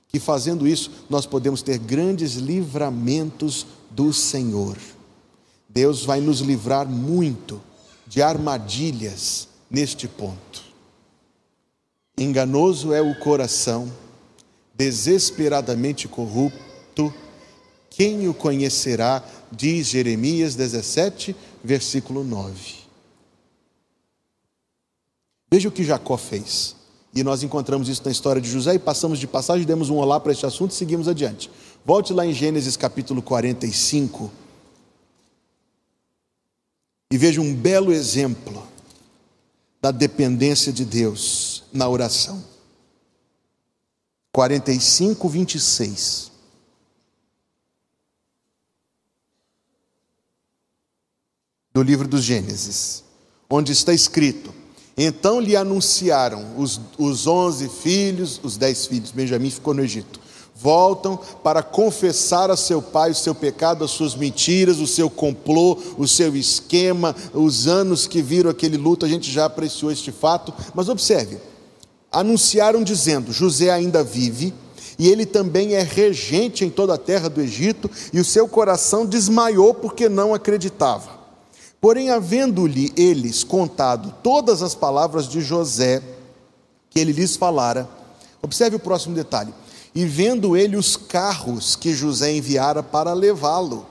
que 0.07 0.19
fazendo 0.19 0.67
isso 0.67 0.91
nós 1.09 1.25
podemos 1.25 1.61
ter 1.61 1.77
grandes 1.77 2.35
livramentos 2.35 3.65
do 3.89 4.13
Senhor. 4.13 4.77
Deus 5.67 6.05
vai 6.05 6.21
nos 6.21 6.39
livrar 6.39 6.87
muito 6.87 7.59
de 8.13 8.21
armadilhas 8.21 9.47
neste 9.71 10.07
ponto. 10.07 10.61
Enganoso 12.15 12.93
é 12.93 13.01
o 13.01 13.17
coração, 13.17 13.91
desesperadamente 14.75 16.07
corrupto, 16.07 17.11
quem 17.89 18.27
o 18.29 18.33
conhecerá? 18.35 19.23
Diz 19.51 19.87
Jeremias 19.87 20.53
17, 20.53 21.35
versículo 21.63 22.23
9. 22.23 22.53
Veja 25.51 25.69
o 25.69 25.71
que 25.71 25.83
Jacó 25.83 26.15
fez. 26.15 26.75
E 27.15 27.23
nós 27.23 27.41
encontramos 27.41 27.89
isso 27.89 28.03
na 28.05 28.11
história 28.11 28.39
de 28.39 28.47
José 28.47 28.75
e 28.75 28.79
passamos 28.79 29.17
de 29.17 29.25
passagem, 29.25 29.65
demos 29.65 29.89
um 29.89 29.97
olá 29.97 30.19
para 30.19 30.31
este 30.31 30.45
assunto 30.45 30.69
e 30.69 30.75
seguimos 30.75 31.07
adiante. 31.07 31.49
Volte 31.83 32.13
lá 32.13 32.23
em 32.23 32.33
Gênesis 32.33 32.77
capítulo 32.77 33.23
45 33.23 34.42
e 37.13 37.17
veja 37.17 37.39
um 37.39 37.53
belo 37.53 37.93
exemplo 37.93 38.67
da 39.79 39.91
dependência 39.91 40.73
de 40.73 40.83
Deus 40.83 41.63
na 41.71 41.87
oração. 41.87 42.43
45, 44.31 45.29
26. 45.29 46.31
Do 51.71 51.83
livro 51.83 52.07
dos 52.07 52.23
Gênesis, 52.23 53.03
onde 53.47 53.73
está 53.73 53.93
escrito: 53.93 54.51
Então 54.97 55.39
lhe 55.39 55.55
anunciaram 55.55 56.57
os, 56.57 56.81
os 56.97 57.27
onze 57.27 57.69
filhos, 57.69 58.39
os 58.41 58.57
dez 58.57 58.87
filhos, 58.87 59.11
Benjamim 59.11 59.51
ficou 59.51 59.75
no 59.75 59.83
Egito 59.83 60.22
voltam 60.55 61.19
para 61.43 61.63
confessar 61.63 62.49
a 62.49 62.55
seu 62.55 62.81
pai 62.81 63.11
o 63.11 63.15
seu 63.15 63.33
pecado, 63.33 63.83
as 63.83 63.91
suas 63.91 64.15
mentiras, 64.15 64.79
o 64.79 64.87
seu 64.87 65.09
complô, 65.09 65.77
o 65.97 66.07
seu 66.07 66.35
esquema, 66.35 67.15
os 67.33 67.67
anos 67.67 68.07
que 68.07 68.21
viram 68.21 68.49
aquele 68.49 68.77
luto, 68.77 69.05
a 69.05 69.09
gente 69.09 69.31
já 69.31 69.45
apreciou 69.45 69.91
este 69.91 70.11
fato, 70.11 70.53
mas 70.73 70.89
observe: 70.89 71.37
anunciaram 72.11 72.83
dizendo: 72.83 73.33
José 73.33 73.69
ainda 73.69 74.03
vive. 74.03 74.53
E 74.99 75.09
ele 75.09 75.25
também 75.25 75.73
é 75.73 75.81
regente 75.81 76.63
em 76.63 76.69
toda 76.69 76.93
a 76.93 76.99
terra 76.99 77.27
do 77.27 77.41
Egito, 77.41 77.89
e 78.13 78.19
o 78.19 78.23
seu 78.23 78.47
coração 78.47 79.07
desmaiou 79.07 79.73
porque 79.73 80.07
não 80.07 80.35
acreditava. 80.35 81.09
Porém, 81.81 82.11
havendo-lhe 82.11 82.93
eles 82.95 83.43
contado 83.43 84.13
todas 84.21 84.61
as 84.61 84.75
palavras 84.75 85.27
de 85.27 85.41
José 85.41 86.01
que 86.91 86.99
ele 86.99 87.11
lhes 87.11 87.35
falara, 87.35 87.89
observe 88.41 88.75
o 88.75 88.79
próximo 88.79 89.15
detalhe: 89.15 89.51
e 89.95 90.05
vendo 90.05 90.57
ele 90.57 90.75
os 90.75 90.95
carros 90.95 91.75
que 91.75 91.93
José 91.93 92.33
enviara 92.33 92.81
para 92.81 93.13
levá-lo. 93.13 93.85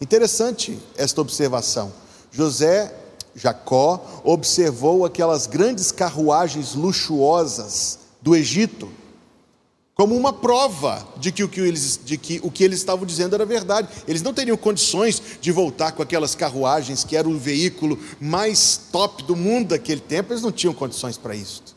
Interessante 0.00 0.78
esta 0.96 1.20
observação. 1.20 1.92
José, 2.30 2.94
Jacó, 3.34 4.22
observou 4.24 5.04
aquelas 5.04 5.46
grandes 5.46 5.90
carruagens 5.90 6.74
luxuosas 6.74 7.98
do 8.22 8.36
Egito, 8.36 8.88
como 9.94 10.16
uma 10.16 10.32
prova 10.32 11.04
de 11.16 11.32
que, 11.32 11.42
o 11.42 11.48
que, 11.48 11.60
eles, 11.60 11.98
de 12.04 12.16
que 12.16 12.38
o 12.44 12.52
que 12.52 12.62
eles 12.62 12.78
estavam 12.78 13.04
dizendo 13.04 13.34
era 13.34 13.44
verdade. 13.44 13.88
Eles 14.06 14.22
não 14.22 14.32
teriam 14.32 14.56
condições 14.56 15.20
de 15.40 15.50
voltar 15.50 15.90
com 15.90 16.00
aquelas 16.00 16.36
carruagens, 16.36 17.02
que 17.02 17.16
era 17.16 17.28
o 17.28 17.36
veículo 17.36 17.98
mais 18.20 18.80
top 18.92 19.24
do 19.24 19.34
mundo 19.34 19.70
daquele 19.70 20.00
tempo, 20.00 20.32
eles 20.32 20.42
não 20.42 20.52
tinham 20.52 20.72
condições 20.72 21.18
para 21.18 21.34
isso. 21.34 21.67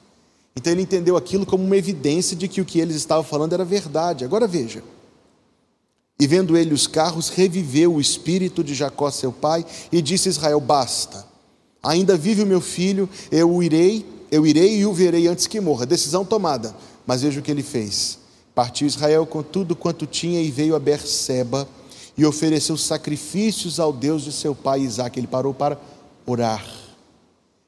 Então 0.56 0.74
ele 0.74 0.82
entendeu 0.82 1.16
aquilo 1.16 1.46
como 1.46 1.64
uma 1.64 1.78
evidência 1.78 2.36
de 2.36 2.48
que 2.48 2.62
o 2.62 2.66
que 2.66 2.80
eles 2.80 2.96
estavam 2.96 3.24
falando 3.24 3.54
era 3.54 3.64
verdade. 3.64 4.26
Agora 4.26 4.48
veja. 4.48 4.84
E 6.20 6.28
vendo 6.28 6.56
ele 6.56 6.74
os 6.74 6.86
carros, 6.86 7.30
reviveu 7.30 7.96
o 7.96 8.02
espírito 8.02 8.64
de 8.64 8.76
Jacó, 8.76 9.10
seu 9.10 9.32
pai, 9.32 9.66
e 9.92 10.02
disse 10.02 10.30
a 10.30 10.32
Israel: 10.32 10.60
Basta, 10.60 11.26
ainda 11.82 12.16
vive 12.16 12.44
o 12.44 12.46
meu 12.46 12.62
filho, 12.62 13.10
eu 13.32 13.64
irei, 13.64 14.06
eu 14.30 14.46
irei 14.46 14.78
e 14.78 14.86
o 14.86 14.94
verei 14.94 15.28
antes 15.28 15.48
que 15.48 15.60
morra. 15.60 15.86
Decisão 15.86 16.24
tomada. 16.24 16.76
Mas 17.08 17.24
veja 17.24 17.40
o 17.40 17.44
que 17.44 17.50
ele 17.50 17.64
fez. 17.64 18.20
Partiu 18.54 18.86
Israel 18.86 19.26
com 19.26 19.42
tudo 19.42 19.76
quanto 19.76 20.06
tinha 20.06 20.42
e 20.42 20.52
veio 20.52 20.76
a 20.76 20.80
Berseba 20.80 21.68
e 22.18 22.26
ofereceu 22.26 22.78
sacrifícios 22.78 23.80
ao 23.80 23.92
Deus 23.92 24.24
de 24.24 24.32
seu 24.32 24.54
pai 24.54 24.82
Isaque. 24.82 25.20
Ele 25.20 25.28
parou 25.28 25.54
para 25.54 25.80
orar. 26.26 26.81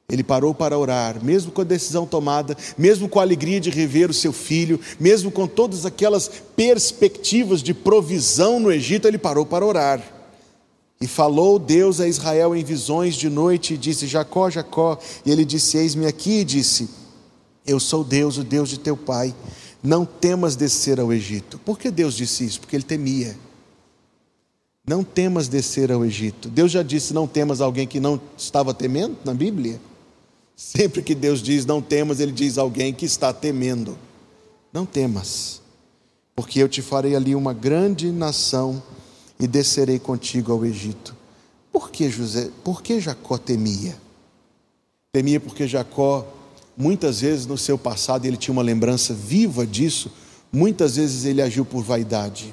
Ele 0.08 0.22
parou 0.22 0.54
para 0.54 0.78
orar, 0.78 1.24
mesmo 1.24 1.50
com 1.50 1.62
a 1.62 1.64
decisão 1.64 2.06
tomada, 2.06 2.56
mesmo 2.76 3.08
com 3.08 3.18
a 3.18 3.22
alegria 3.22 3.58
de 3.58 3.70
rever 3.70 4.10
o 4.10 4.14
seu 4.14 4.32
filho, 4.32 4.78
mesmo 5.00 5.30
com 5.30 5.46
todas 5.46 5.86
aquelas 5.86 6.28
perspectivas 6.54 7.62
de 7.62 7.72
provisão 7.72 8.60
no 8.60 8.70
Egito, 8.70 9.08
ele 9.08 9.16
parou 9.16 9.46
para 9.46 9.64
orar. 9.64 10.02
E 11.00 11.06
falou 11.06 11.58
Deus 11.58 12.00
a 12.00 12.08
Israel 12.08 12.54
em 12.54 12.62
visões 12.64 13.16
de 13.16 13.28
noite 13.28 13.74
e 13.74 13.76
disse: 13.76 14.06
Jacó, 14.06 14.48
Jacó. 14.48 14.98
E 15.26 15.30
ele 15.30 15.44
disse: 15.44 15.76
Eis-me 15.76 16.06
aqui. 16.06 16.40
E 16.40 16.44
disse: 16.44 16.88
Eu 17.66 17.80
sou 17.80 18.04
Deus, 18.04 18.38
o 18.38 18.44
Deus 18.44 18.68
de 18.68 18.78
teu 18.78 18.96
pai. 18.96 19.34
Não 19.82 20.06
temas 20.06 20.56
descer 20.56 20.98
ao 20.98 21.12
Egito. 21.12 21.58
Por 21.58 21.78
que 21.78 21.90
Deus 21.90 22.14
disse 22.14 22.44
isso? 22.44 22.60
Porque 22.60 22.76
ele 22.76 22.84
temia. 22.84 23.36
Não 24.86 25.02
temas 25.04 25.46
descer 25.48 25.90
ao 25.92 26.04
Egito. 26.04 26.48
Deus 26.48 26.70
já 26.70 26.82
disse: 26.82 27.12
Não 27.12 27.26
temas 27.26 27.60
alguém 27.60 27.86
que 27.86 28.00
não 28.00 28.18
estava 28.36 28.72
temendo 28.72 29.16
na 29.24 29.34
Bíblia. 29.34 29.80
Sempre 30.56 31.02
que 31.02 31.14
Deus 31.14 31.42
diz 31.42 31.66
não 31.66 31.82
temas, 31.82 32.20
Ele 32.20 32.32
diz 32.32 32.58
alguém 32.58 32.92
que 32.92 33.04
está 33.04 33.32
temendo. 33.32 33.98
Não 34.72 34.84
temas, 34.84 35.60
porque 36.34 36.60
eu 36.60 36.68
te 36.68 36.82
farei 36.82 37.14
ali 37.14 37.34
uma 37.34 37.52
grande 37.52 38.10
nação 38.10 38.82
e 39.38 39.46
descerei 39.46 39.98
contigo 39.98 40.52
ao 40.52 40.64
Egito. 40.64 41.14
Por 41.72 41.90
que 41.90 42.08
José, 42.08 42.50
por 42.62 42.82
que 42.82 43.00
Jacó 43.00 43.38
temia? 43.38 43.96
Temia 45.12 45.38
porque 45.38 45.68
Jacó, 45.68 46.26
muitas 46.76 47.20
vezes 47.20 47.46
no 47.46 47.56
seu 47.56 47.78
passado, 47.78 48.26
ele 48.26 48.36
tinha 48.36 48.52
uma 48.52 48.62
lembrança 48.62 49.14
viva 49.14 49.64
disso, 49.64 50.10
muitas 50.52 50.96
vezes 50.96 51.24
ele 51.24 51.40
agiu 51.40 51.64
por 51.64 51.82
vaidade, 51.82 52.52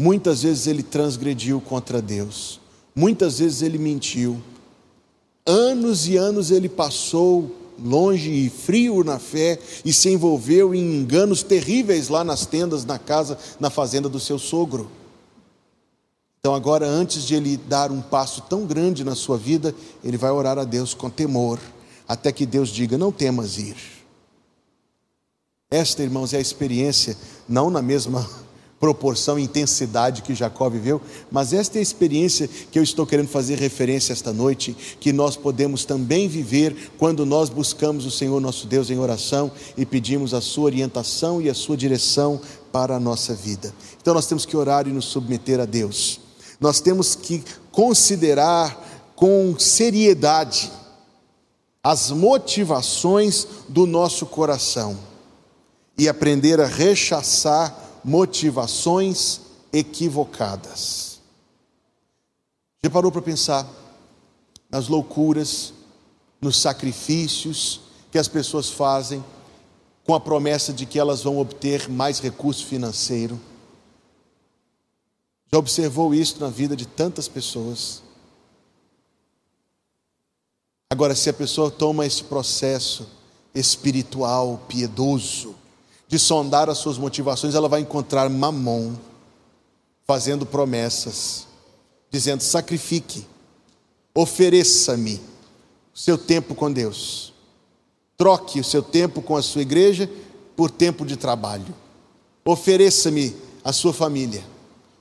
muitas 0.00 0.42
vezes 0.42 0.66
ele 0.66 0.82
transgrediu 0.82 1.60
contra 1.60 2.00
Deus, 2.00 2.58
muitas 2.94 3.38
vezes 3.38 3.60
ele 3.60 3.76
mentiu, 3.76 4.40
Anos 5.48 6.06
e 6.06 6.14
anos 6.14 6.50
ele 6.50 6.68
passou 6.68 7.50
longe 7.82 8.30
e 8.30 8.50
frio 8.50 9.02
na 9.02 9.18
fé 9.18 9.58
e 9.82 9.94
se 9.94 10.10
envolveu 10.10 10.74
em 10.74 10.96
enganos 10.96 11.42
terríveis 11.42 12.10
lá 12.10 12.22
nas 12.22 12.44
tendas, 12.44 12.84
na 12.84 12.98
casa, 12.98 13.38
na 13.58 13.70
fazenda 13.70 14.10
do 14.10 14.20
seu 14.20 14.38
sogro. 14.38 14.90
Então, 16.38 16.54
agora, 16.54 16.86
antes 16.86 17.24
de 17.24 17.34
ele 17.34 17.56
dar 17.56 17.90
um 17.90 18.02
passo 18.02 18.42
tão 18.42 18.66
grande 18.66 19.02
na 19.02 19.14
sua 19.14 19.38
vida, 19.38 19.74
ele 20.04 20.18
vai 20.18 20.30
orar 20.30 20.58
a 20.58 20.64
Deus 20.64 20.92
com 20.92 21.08
temor, 21.08 21.58
até 22.06 22.30
que 22.30 22.44
Deus 22.44 22.68
diga: 22.68 22.98
Não 22.98 23.10
temas 23.10 23.56
ir. 23.56 23.76
Esta, 25.70 26.02
irmãos, 26.02 26.34
é 26.34 26.36
a 26.36 26.42
experiência, 26.42 27.16
não 27.48 27.70
na 27.70 27.80
mesma 27.80 28.28
proporção 28.80 29.38
e 29.38 29.42
intensidade 29.42 30.22
que 30.22 30.34
Jacó 30.34 30.68
viveu, 30.68 31.00
mas 31.30 31.52
esta 31.52 31.78
é 31.78 31.80
a 31.80 31.82
experiência 31.82 32.48
que 32.70 32.78
eu 32.78 32.82
estou 32.82 33.06
querendo 33.06 33.28
fazer 33.28 33.58
referência 33.58 34.12
esta 34.12 34.32
noite, 34.32 34.76
que 35.00 35.12
nós 35.12 35.36
podemos 35.36 35.84
também 35.84 36.28
viver 36.28 36.92
quando 36.96 37.26
nós 37.26 37.48
buscamos 37.48 38.06
o 38.06 38.10
Senhor 38.10 38.40
nosso 38.40 38.66
Deus 38.66 38.90
em 38.90 38.98
oração 38.98 39.50
e 39.76 39.84
pedimos 39.84 40.32
a 40.32 40.40
sua 40.40 40.66
orientação 40.66 41.42
e 41.42 41.48
a 41.48 41.54
sua 41.54 41.76
direção 41.76 42.40
para 42.70 42.96
a 42.96 43.00
nossa 43.00 43.34
vida. 43.34 43.74
Então 44.00 44.14
nós 44.14 44.26
temos 44.26 44.46
que 44.46 44.56
orar 44.56 44.86
e 44.86 44.92
nos 44.92 45.06
submeter 45.06 45.58
a 45.58 45.64
Deus. 45.64 46.20
Nós 46.60 46.80
temos 46.80 47.14
que 47.14 47.42
considerar 47.72 49.12
com 49.16 49.58
seriedade 49.58 50.70
as 51.82 52.10
motivações 52.10 53.46
do 53.68 53.86
nosso 53.86 54.26
coração 54.26 54.98
e 55.96 56.08
aprender 56.08 56.60
a 56.60 56.66
rechaçar 56.66 57.87
motivações 58.08 59.40
equivocadas. 59.70 61.20
Já 62.82 62.88
parou 62.88 63.12
para 63.12 63.20
pensar 63.20 63.68
nas 64.70 64.88
loucuras, 64.88 65.74
nos 66.40 66.56
sacrifícios 66.56 67.82
que 68.10 68.18
as 68.18 68.26
pessoas 68.26 68.70
fazem 68.70 69.22
com 70.06 70.14
a 70.14 70.20
promessa 70.20 70.72
de 70.72 70.86
que 70.86 70.98
elas 70.98 71.22
vão 71.22 71.38
obter 71.38 71.86
mais 71.90 72.18
recurso 72.18 72.64
financeiro? 72.64 73.38
Já 75.52 75.58
observou 75.58 76.14
isso 76.14 76.40
na 76.40 76.48
vida 76.48 76.74
de 76.74 76.86
tantas 76.86 77.28
pessoas? 77.28 78.02
Agora, 80.90 81.14
se 81.14 81.28
a 81.28 81.34
pessoa 81.34 81.70
toma 81.70 82.06
esse 82.06 82.24
processo 82.24 83.06
espiritual, 83.54 84.62
piedoso, 84.66 85.54
de 86.08 86.18
sondar 86.18 86.70
as 86.70 86.78
suas 86.78 86.96
motivações, 86.96 87.54
ela 87.54 87.68
vai 87.68 87.82
encontrar 87.82 88.28
mamon, 88.30 88.94
fazendo 90.06 90.46
promessas, 90.46 91.46
dizendo: 92.10 92.42
sacrifique, 92.42 93.26
ofereça-me 94.14 95.20
o 95.94 95.98
seu 95.98 96.16
tempo 96.16 96.54
com 96.54 96.72
Deus, 96.72 97.34
troque 98.16 98.58
o 98.58 98.64
seu 98.64 98.82
tempo 98.82 99.20
com 99.20 99.36
a 99.36 99.42
sua 99.42 99.60
igreja 99.60 100.10
por 100.56 100.70
tempo 100.70 101.04
de 101.04 101.16
trabalho, 101.16 101.74
ofereça-me 102.42 103.36
a 103.62 103.72
sua 103.72 103.92
família, 103.92 104.42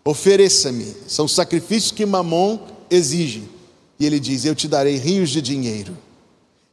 ofereça-me, 0.04 0.94
são 1.08 1.26
sacrifícios 1.26 1.94
que 1.94 2.06
mamon 2.06 2.60
exige. 2.90 3.50
E 4.00 4.06
ele 4.06 4.20
diz: 4.20 4.44
Eu 4.44 4.54
te 4.54 4.68
darei 4.68 4.98
rios 4.98 5.30
de 5.30 5.42
dinheiro, 5.42 5.98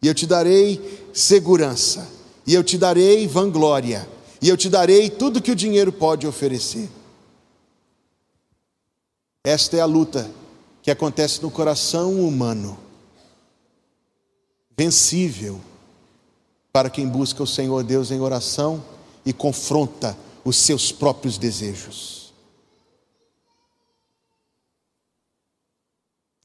e 0.02 0.08
eu 0.08 0.14
te 0.14 0.26
darei 0.26 1.08
segurança, 1.12 2.08
e 2.44 2.52
eu 2.52 2.64
te 2.64 2.76
darei 2.76 3.26
vanglória, 3.28 4.06
e 4.44 4.48
eu 4.50 4.58
te 4.58 4.68
darei 4.68 5.08
tudo 5.08 5.40
que 5.40 5.50
o 5.50 5.56
dinheiro 5.56 5.90
pode 5.90 6.26
oferecer. 6.26 6.90
Esta 9.42 9.78
é 9.78 9.80
a 9.80 9.86
luta 9.86 10.30
que 10.82 10.90
acontece 10.90 11.42
no 11.42 11.50
coração 11.50 12.20
humano, 12.20 12.78
vencível 14.76 15.58
para 16.70 16.90
quem 16.90 17.08
busca 17.08 17.42
o 17.42 17.46
Senhor 17.46 17.82
Deus 17.82 18.10
em 18.10 18.20
oração 18.20 18.84
e 19.24 19.32
confronta 19.32 20.14
os 20.44 20.58
seus 20.58 20.92
próprios 20.92 21.38
desejos. 21.38 22.22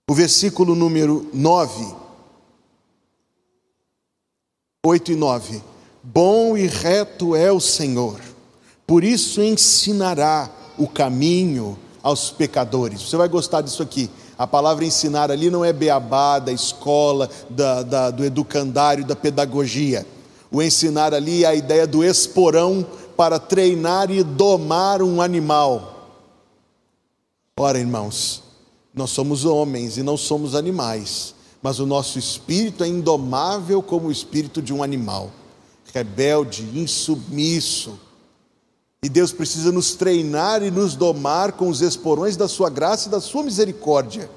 o 0.09 0.13
versículo 0.15 0.73
número 0.73 1.29
9, 1.31 1.95
8 4.83 5.11
e 5.11 5.15
9. 5.15 5.78
Bom 6.03 6.57
e 6.57 6.65
reto 6.67 7.35
é 7.35 7.51
o 7.51 7.59
Senhor, 7.59 8.19
por 8.87 9.03
isso 9.03 9.41
ensinará 9.41 10.49
o 10.77 10.87
caminho 10.87 11.77
aos 12.01 12.31
pecadores. 12.31 13.01
Você 13.01 13.17
vai 13.17 13.27
gostar 13.27 13.61
disso 13.61 13.83
aqui. 13.83 14.09
A 14.37 14.47
palavra 14.47 14.85
ensinar 14.85 15.29
ali 15.29 15.49
não 15.49 15.65
é 15.65 15.73
beabá 15.73 16.39
da 16.39 16.51
escola, 16.51 17.29
da, 17.49 17.83
da, 17.83 18.09
do 18.09 18.23
educandário, 18.23 19.05
da 19.05 19.15
pedagogia. 19.15 20.05
O 20.49 20.61
ensinar 20.61 21.13
ali 21.13 21.43
é 21.43 21.47
a 21.47 21.55
ideia 21.55 21.85
do 21.85 22.03
esporão 22.03 22.85
para 23.17 23.37
treinar 23.37 24.09
e 24.09 24.23
domar 24.23 25.01
um 25.01 25.21
animal. 25.21 26.17
Ora, 27.59 27.77
irmãos, 27.77 28.41
nós 28.93 29.09
somos 29.09 29.43
homens 29.43 29.97
e 29.97 30.03
não 30.03 30.15
somos 30.15 30.55
animais, 30.55 31.35
mas 31.61 31.79
o 31.79 31.85
nosso 31.85 32.17
espírito 32.17 32.85
é 32.85 32.87
indomável 32.87 33.83
como 33.83 34.07
o 34.07 34.11
espírito 34.11 34.61
de 34.61 34.73
um 34.73 34.81
animal, 34.81 35.29
rebelde, 35.93 36.63
insubmisso. 36.77 37.99
E 39.01 39.09
Deus 39.09 39.31
precisa 39.31 39.71
nos 39.71 39.93
treinar 39.93 40.61
e 40.61 40.69
nos 40.69 40.95
domar 40.95 41.53
com 41.53 41.69
os 41.69 41.81
esporões 41.81 42.35
da 42.35 42.47
sua 42.47 42.69
graça 42.69 43.07
e 43.07 43.11
da 43.11 43.21
sua 43.21 43.43
misericórdia. 43.43 44.29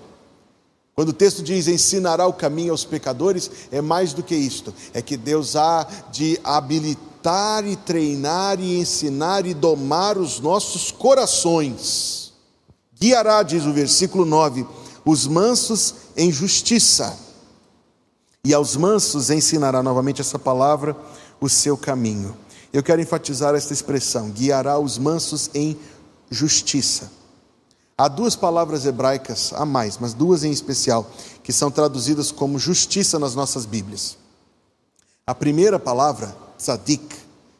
Quando 0.94 1.08
o 1.08 1.14
texto 1.14 1.42
diz 1.42 1.68
ensinará 1.68 2.26
o 2.26 2.32
caminho 2.32 2.72
aos 2.72 2.84
pecadores, 2.84 3.50
é 3.70 3.80
mais 3.80 4.12
do 4.12 4.22
que 4.22 4.34
isto, 4.34 4.72
é 4.92 5.00
que 5.00 5.16
Deus 5.16 5.56
há 5.56 5.86
de 6.12 6.38
habilitar 6.44 7.66
e 7.66 7.76
treinar 7.76 8.60
e 8.60 8.78
ensinar 8.78 9.46
e 9.46 9.54
domar 9.54 10.18
os 10.18 10.38
nossos 10.38 10.90
corações 10.90 12.22
Guiará, 13.02 13.42
diz 13.42 13.64
o 13.64 13.72
versículo 13.72 14.24
9, 14.24 14.64
os 15.04 15.26
mansos 15.26 15.92
em 16.16 16.30
justiça. 16.30 17.18
E 18.44 18.54
aos 18.54 18.76
mansos 18.76 19.28
ensinará 19.28 19.82
novamente 19.82 20.20
essa 20.20 20.38
palavra 20.38 20.96
o 21.42 21.48
seu 21.48 21.76
caminho. 21.76 22.37
Eu 22.72 22.83
quero 22.83 23.02
enfatizar 23.02 23.55
esta 23.55 23.72
expressão: 23.72 24.31
guiará 24.31 24.78
os 24.78 24.96
mansos 24.96 25.50
em 25.52 25.76
justiça. 26.31 27.11
Há 27.98 28.09
duas 28.09 28.35
palavras 28.35 28.87
hebraicas, 28.87 29.52
há 29.52 29.66
mais, 29.66 29.98
mas 29.98 30.14
duas 30.14 30.44
em 30.44 30.50
especial, 30.50 31.11
que 31.42 31.52
são 31.52 31.70
traduzidas 31.70 32.31
como 32.31 32.59
justiça 32.59 33.18
nas 33.18 33.35
nossas 33.35 33.66
Bíblias. 33.66 34.16
A 35.26 35.35
primeira 35.35 35.78
palavra, 35.78 36.35
tzadik, 36.57 37.14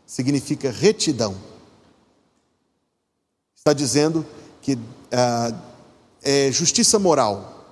significa 0.07 0.71
retidão. 0.71 1.35
Está 3.55 3.73
dizendo 3.73 4.27
que 4.61 4.79
ah, 5.12 5.53
é 6.23 6.51
justiça 6.51 6.99
moral, 6.99 7.66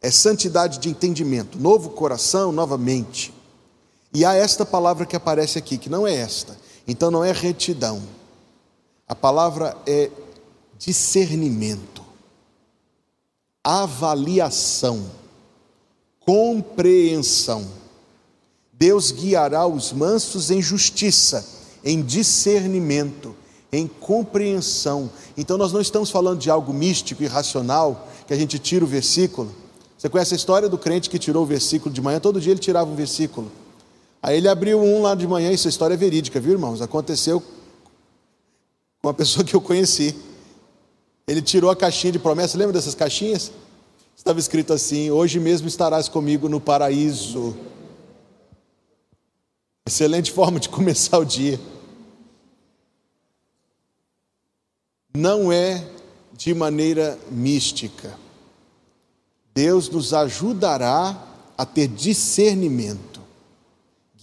é 0.00 0.10
santidade 0.10 0.78
de 0.78 0.88
entendimento, 0.88 1.58
novo 1.58 1.90
coração, 1.90 2.52
novamente. 2.52 3.33
E 4.14 4.24
há 4.24 4.34
esta 4.34 4.64
palavra 4.64 5.04
que 5.04 5.16
aparece 5.16 5.58
aqui, 5.58 5.76
que 5.76 5.90
não 5.90 6.06
é 6.06 6.14
esta. 6.14 6.56
Então 6.86 7.10
não 7.10 7.24
é 7.24 7.32
retidão. 7.32 8.00
A 9.08 9.14
palavra 9.14 9.76
é 9.86 10.10
discernimento, 10.78 12.02
avaliação, 13.62 15.04
compreensão. 16.20 17.66
Deus 18.72 19.10
guiará 19.10 19.66
os 19.66 19.92
mansos 19.92 20.50
em 20.50 20.62
justiça, 20.62 21.44
em 21.84 22.00
discernimento 22.00 23.34
em 23.76 23.88
compreensão. 23.88 25.10
Então 25.36 25.58
nós 25.58 25.72
não 25.72 25.80
estamos 25.80 26.10
falando 26.10 26.38
de 26.38 26.48
algo 26.48 26.72
místico 26.72 27.22
e 27.22 27.26
racional, 27.26 28.08
que 28.26 28.32
a 28.32 28.36
gente 28.36 28.58
tira 28.58 28.84
o 28.84 28.88
versículo. 28.88 29.52
Você 29.98 30.08
conhece 30.08 30.34
a 30.34 30.36
história 30.36 30.68
do 30.68 30.78
crente 30.78 31.10
que 31.10 31.18
tirou 31.18 31.42
o 31.42 31.46
versículo 31.46 31.92
de 31.92 32.00
manhã? 32.00 32.20
Todo 32.20 32.40
dia 32.40 32.52
ele 32.52 32.60
tirava 32.60 32.90
um 32.90 32.94
versículo. 32.94 33.50
Aí 34.24 34.38
ele 34.38 34.48
abriu 34.48 34.80
um 34.80 35.02
lá 35.02 35.14
de 35.14 35.26
manhã, 35.26 35.52
isso 35.52 35.68
é 35.68 35.70
história 35.70 35.96
verídica, 35.96 36.40
viu 36.40 36.52
irmãos? 36.52 36.80
Aconteceu 36.80 37.40
com 37.40 39.08
uma 39.08 39.12
pessoa 39.14 39.44
que 39.44 39.54
eu 39.54 39.60
conheci. 39.60 40.16
Ele 41.28 41.42
tirou 41.42 41.70
a 41.70 41.76
caixinha 41.76 42.12
de 42.12 42.18
promessa, 42.18 42.56
lembra 42.56 42.72
dessas 42.72 42.94
caixinhas? 42.94 43.52
Estava 44.16 44.38
escrito 44.38 44.72
assim: 44.72 45.10
Hoje 45.10 45.38
mesmo 45.38 45.68
estarás 45.68 46.08
comigo 46.08 46.48
no 46.48 46.60
paraíso. 46.60 47.54
Excelente 49.86 50.32
forma 50.32 50.58
de 50.58 50.70
começar 50.70 51.18
o 51.18 51.24
dia. 51.24 51.60
não 55.16 55.52
é 55.52 55.86
de 56.36 56.52
maneira 56.52 57.16
mística. 57.30 58.18
Deus 59.54 59.88
nos 59.88 60.12
ajudará 60.12 61.16
a 61.56 61.64
ter 61.64 61.86
discernimento, 61.86 63.13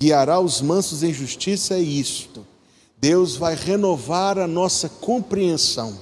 guiará 0.02 0.40
os 0.40 0.62
mansos 0.62 1.04
em 1.04 1.14
justiça, 1.14 1.76
é 1.76 1.80
isto. 1.80 2.44
Deus 2.98 3.36
vai 3.36 3.54
renovar 3.54 4.40
a 4.40 4.48
nossa 4.48 4.90
compreensão, 4.90 5.96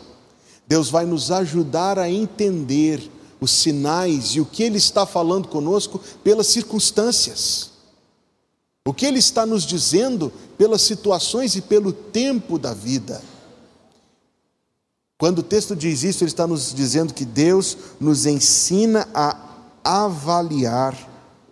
Deus 0.66 0.90
vai 0.90 1.06
nos 1.06 1.32
ajudar 1.32 2.00
a 2.00 2.10
entender 2.10 3.12
os 3.42 3.52
sinais 3.52 4.36
e 4.36 4.40
o 4.40 4.46
que 4.46 4.64
Ele 4.64 4.78
está 4.78 5.06
falando 5.06 5.50
conosco 5.50 6.00
pelas 6.24 6.48
circunstâncias, 6.48 7.72
o 8.88 8.94
que 8.94 9.06
Ele 9.06 9.20
está 9.20 9.46
nos 9.46 9.64
dizendo 9.66 10.32
pelas 10.58 10.82
situações 10.82 11.56
e 11.58 11.62
pelo 11.62 11.92
tempo 11.92 12.58
da 12.58 12.74
vida. 12.74 13.22
Quando 15.18 15.40
o 15.40 15.44
texto 15.44 15.76
diz 15.76 16.04
isso, 16.04 16.24
ele 16.24 16.32
está 16.32 16.48
nos 16.48 16.74
dizendo 16.74 17.14
que 17.14 17.26
Deus 17.26 17.76
nos 18.00 18.26
ensina 18.26 19.10
a 19.14 19.36
avaliar 19.84 20.96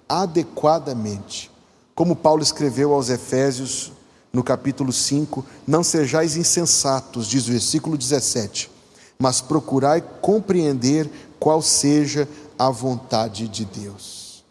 adequadamente. 0.08 1.52
Como 1.98 2.16
Paulo 2.16 2.44
escreveu 2.44 2.94
aos 2.94 3.10
Efésios 3.10 3.92
no 4.32 4.44
capítulo 4.44 4.94
5: 4.94 5.44
Não 5.66 5.84
sejais 5.84 6.38
insensatos, 6.38 7.26
diz 7.26 7.48
o 7.48 7.52
versículo 7.52 7.98
17, 7.98 8.70
mas 9.18 9.42
procurai 9.42 10.00
compreender 10.22 11.10
qual 11.40 11.60
seja 11.60 12.30
a 12.60 12.70
vontade 12.70 13.48
de 13.48 13.66
Deus. 13.66 14.46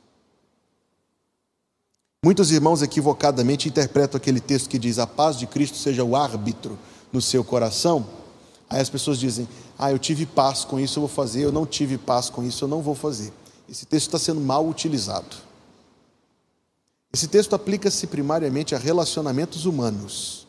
Muitos 2.24 2.50
irmãos 2.50 2.82
equivocadamente 2.82 3.68
interpretam 3.68 4.18
aquele 4.18 4.40
texto 4.40 4.68
que 4.68 4.80
diz: 4.80 4.98
A 4.98 5.06
paz 5.06 5.38
de 5.38 5.46
Cristo 5.46 5.76
seja 5.76 6.02
o 6.02 6.16
árbitro 6.16 6.76
no 7.12 7.22
seu 7.22 7.44
coração 7.44 8.04
Aí 8.68 8.80
as 8.80 8.90
pessoas 8.90 9.18
dizem: 9.18 9.48
Ah, 9.78 9.92
eu 9.92 9.98
tive 9.98 10.26
paz 10.26 10.64
com 10.64 10.78
isso, 10.80 10.98
eu 10.98 11.02
vou 11.02 11.08
fazer, 11.08 11.42
eu 11.42 11.52
não 11.52 11.64
tive 11.64 11.96
paz 11.96 12.28
com 12.28 12.42
isso, 12.42 12.64
eu 12.64 12.68
não 12.68 12.82
vou 12.82 12.94
fazer. 12.94 13.32
Esse 13.68 13.86
texto 13.86 14.06
está 14.06 14.18
sendo 14.18 14.40
mal 14.40 14.66
utilizado. 14.66 15.45
Esse 17.12 17.28
texto 17.28 17.54
aplica-se 17.54 18.06
primariamente 18.06 18.74
a 18.74 18.78
relacionamentos 18.78 19.64
humanos 19.64 20.46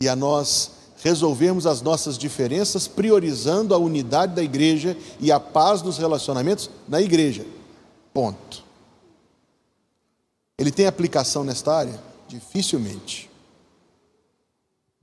e 0.00 0.08
a 0.08 0.14
nós 0.14 0.72
resolvermos 1.02 1.66
as 1.66 1.82
nossas 1.82 2.16
diferenças 2.16 2.86
priorizando 2.86 3.74
a 3.74 3.78
unidade 3.78 4.34
da 4.34 4.42
igreja 4.42 4.96
e 5.18 5.32
a 5.32 5.40
paz 5.40 5.82
dos 5.82 5.98
relacionamentos 5.98 6.70
na 6.86 7.00
igreja. 7.00 7.46
Ponto. 8.12 8.64
Ele 10.58 10.70
tem 10.70 10.86
aplicação 10.86 11.42
nesta 11.42 11.74
área? 11.74 11.98
Dificilmente. 12.28 13.30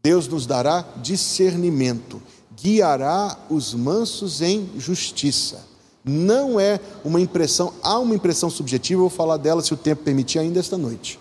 Deus 0.03 0.27
nos 0.27 0.45
dará 0.45 0.85
discernimento, 0.97 2.21
guiará 2.55 3.37
os 3.49 3.73
mansos 3.73 4.41
em 4.41 4.69
justiça. 4.79 5.65
Não 6.07 6.59
é 6.59 6.79
uma 7.03 7.19
impressão, 7.19 7.73
há 7.83 7.99
uma 7.99 8.15
impressão 8.15 8.49
subjetiva, 8.49 8.99
eu 8.99 9.09
vou 9.09 9.15
falar 9.17 9.37
dela 9.37 9.61
se 9.61 9.73
o 9.73 9.77
tempo 9.77 10.03
permitir 10.03 10.39
ainda 10.39 10.59
esta 10.59 10.77
noite. 10.77 11.19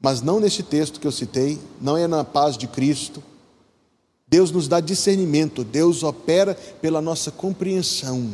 Mas 0.00 0.22
não 0.22 0.38
neste 0.38 0.62
texto 0.62 1.00
que 1.00 1.06
eu 1.06 1.12
citei, 1.12 1.58
não 1.80 1.96
é 1.96 2.06
na 2.06 2.22
paz 2.22 2.56
de 2.56 2.68
Cristo, 2.68 3.22
Deus 4.28 4.50
nos 4.50 4.68
dá 4.68 4.78
discernimento, 4.78 5.64
Deus 5.64 6.02
opera 6.02 6.54
pela 6.54 7.00
nossa 7.00 7.30
compreensão. 7.30 8.30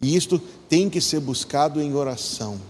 E 0.00 0.16
isto 0.16 0.40
tem 0.68 0.88
que 0.88 1.00
ser 1.00 1.20
buscado 1.20 1.80
em 1.80 1.94
oração. 1.94 2.60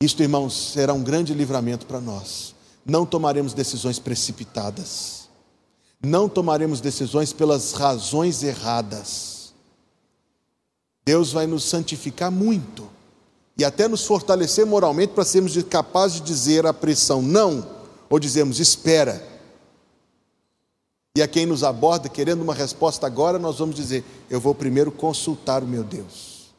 Isto, 0.00 0.22
irmãos, 0.22 0.72
será 0.72 0.92
um 0.92 1.02
grande 1.02 1.34
livramento 1.34 1.86
para 1.86 2.00
nós. 2.00 2.54
Não 2.84 3.04
tomaremos 3.04 3.54
decisões 3.54 3.98
precipitadas. 3.98 5.23
Não 6.04 6.28
tomaremos 6.28 6.80
decisões 6.80 7.32
pelas 7.32 7.72
razões 7.72 8.42
erradas. 8.42 9.54
Deus 11.04 11.32
vai 11.32 11.46
nos 11.46 11.64
santificar 11.64 12.30
muito 12.30 12.88
e 13.56 13.64
até 13.64 13.88
nos 13.88 14.04
fortalecer 14.04 14.66
moralmente 14.66 15.14
para 15.14 15.24
sermos 15.24 15.60
capazes 15.64 16.20
de 16.20 16.26
dizer 16.26 16.66
à 16.66 16.74
pressão 16.74 17.22
não 17.22 17.66
ou 18.10 18.18
dizemos 18.18 18.60
espera. 18.60 19.26
E 21.16 21.22
a 21.22 21.28
quem 21.28 21.46
nos 21.46 21.62
aborda 21.62 22.08
querendo 22.08 22.42
uma 22.42 22.54
resposta 22.54 23.06
agora, 23.06 23.38
nós 23.38 23.58
vamos 23.58 23.76
dizer: 23.76 24.04
eu 24.28 24.40
vou 24.40 24.54
primeiro 24.54 24.90
consultar 24.90 25.62
o 25.62 25.66
meu 25.66 25.84
Deus. 25.84 26.52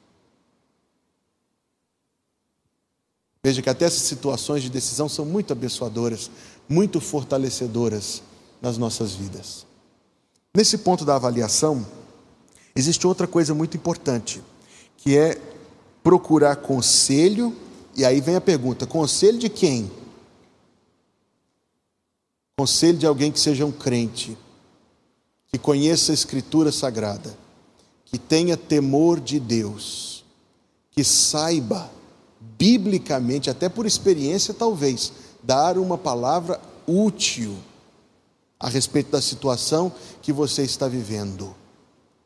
Veja 3.43 3.61
que 3.61 3.69
até 3.69 3.85
essas 3.85 4.01
situações 4.01 4.63
de 4.63 4.71
decisão 4.71 5.07
são 5.07 5.23
muito 5.23 5.53
abençoadoras, 5.53 6.31
muito 6.67 6.99
fortalecedoras 6.99 8.23
nas 8.61 8.77
nossas 8.77 9.13
vidas. 9.13 9.65
Nesse 10.55 10.77
ponto 10.77 11.03
da 11.03 11.15
avaliação, 11.15 11.85
existe 12.75 13.05
outra 13.05 13.27
coisa 13.27 13.53
muito 13.53 13.75
importante, 13.75 14.41
que 14.97 15.17
é 15.17 15.39
procurar 16.01 16.55
conselho, 16.55 17.53
e 17.95 18.05
aí 18.05 18.21
vem 18.21 18.35
a 18.35 18.41
pergunta: 18.41 18.87
conselho 18.87 19.37
de 19.37 19.49
quem? 19.49 19.91
Conselho 22.57 22.97
de 22.97 23.05
alguém 23.05 23.31
que 23.31 23.39
seja 23.39 23.65
um 23.65 23.71
crente, 23.71 24.37
que 25.47 25.57
conheça 25.57 26.13
a 26.13 26.15
Escritura 26.15 26.71
Sagrada, 26.71 27.37
que 28.05 28.17
tenha 28.17 28.55
temor 28.55 29.19
de 29.19 29.41
Deus, 29.41 30.23
que 30.89 31.03
saiba, 31.03 31.91
biblicamente, 32.57 33.49
até 33.49 33.67
por 33.67 33.85
experiência 33.85 34.53
talvez, 34.53 35.11
dar 35.43 35.77
uma 35.77 35.97
palavra 35.97 36.61
útil 36.87 37.57
a 38.65 38.67
respeito 38.67 39.11
da 39.11 39.21
situação 39.21 39.91
que 40.23 40.33
você 40.33 40.63
está 40.63 40.87
vivendo. 40.87 41.53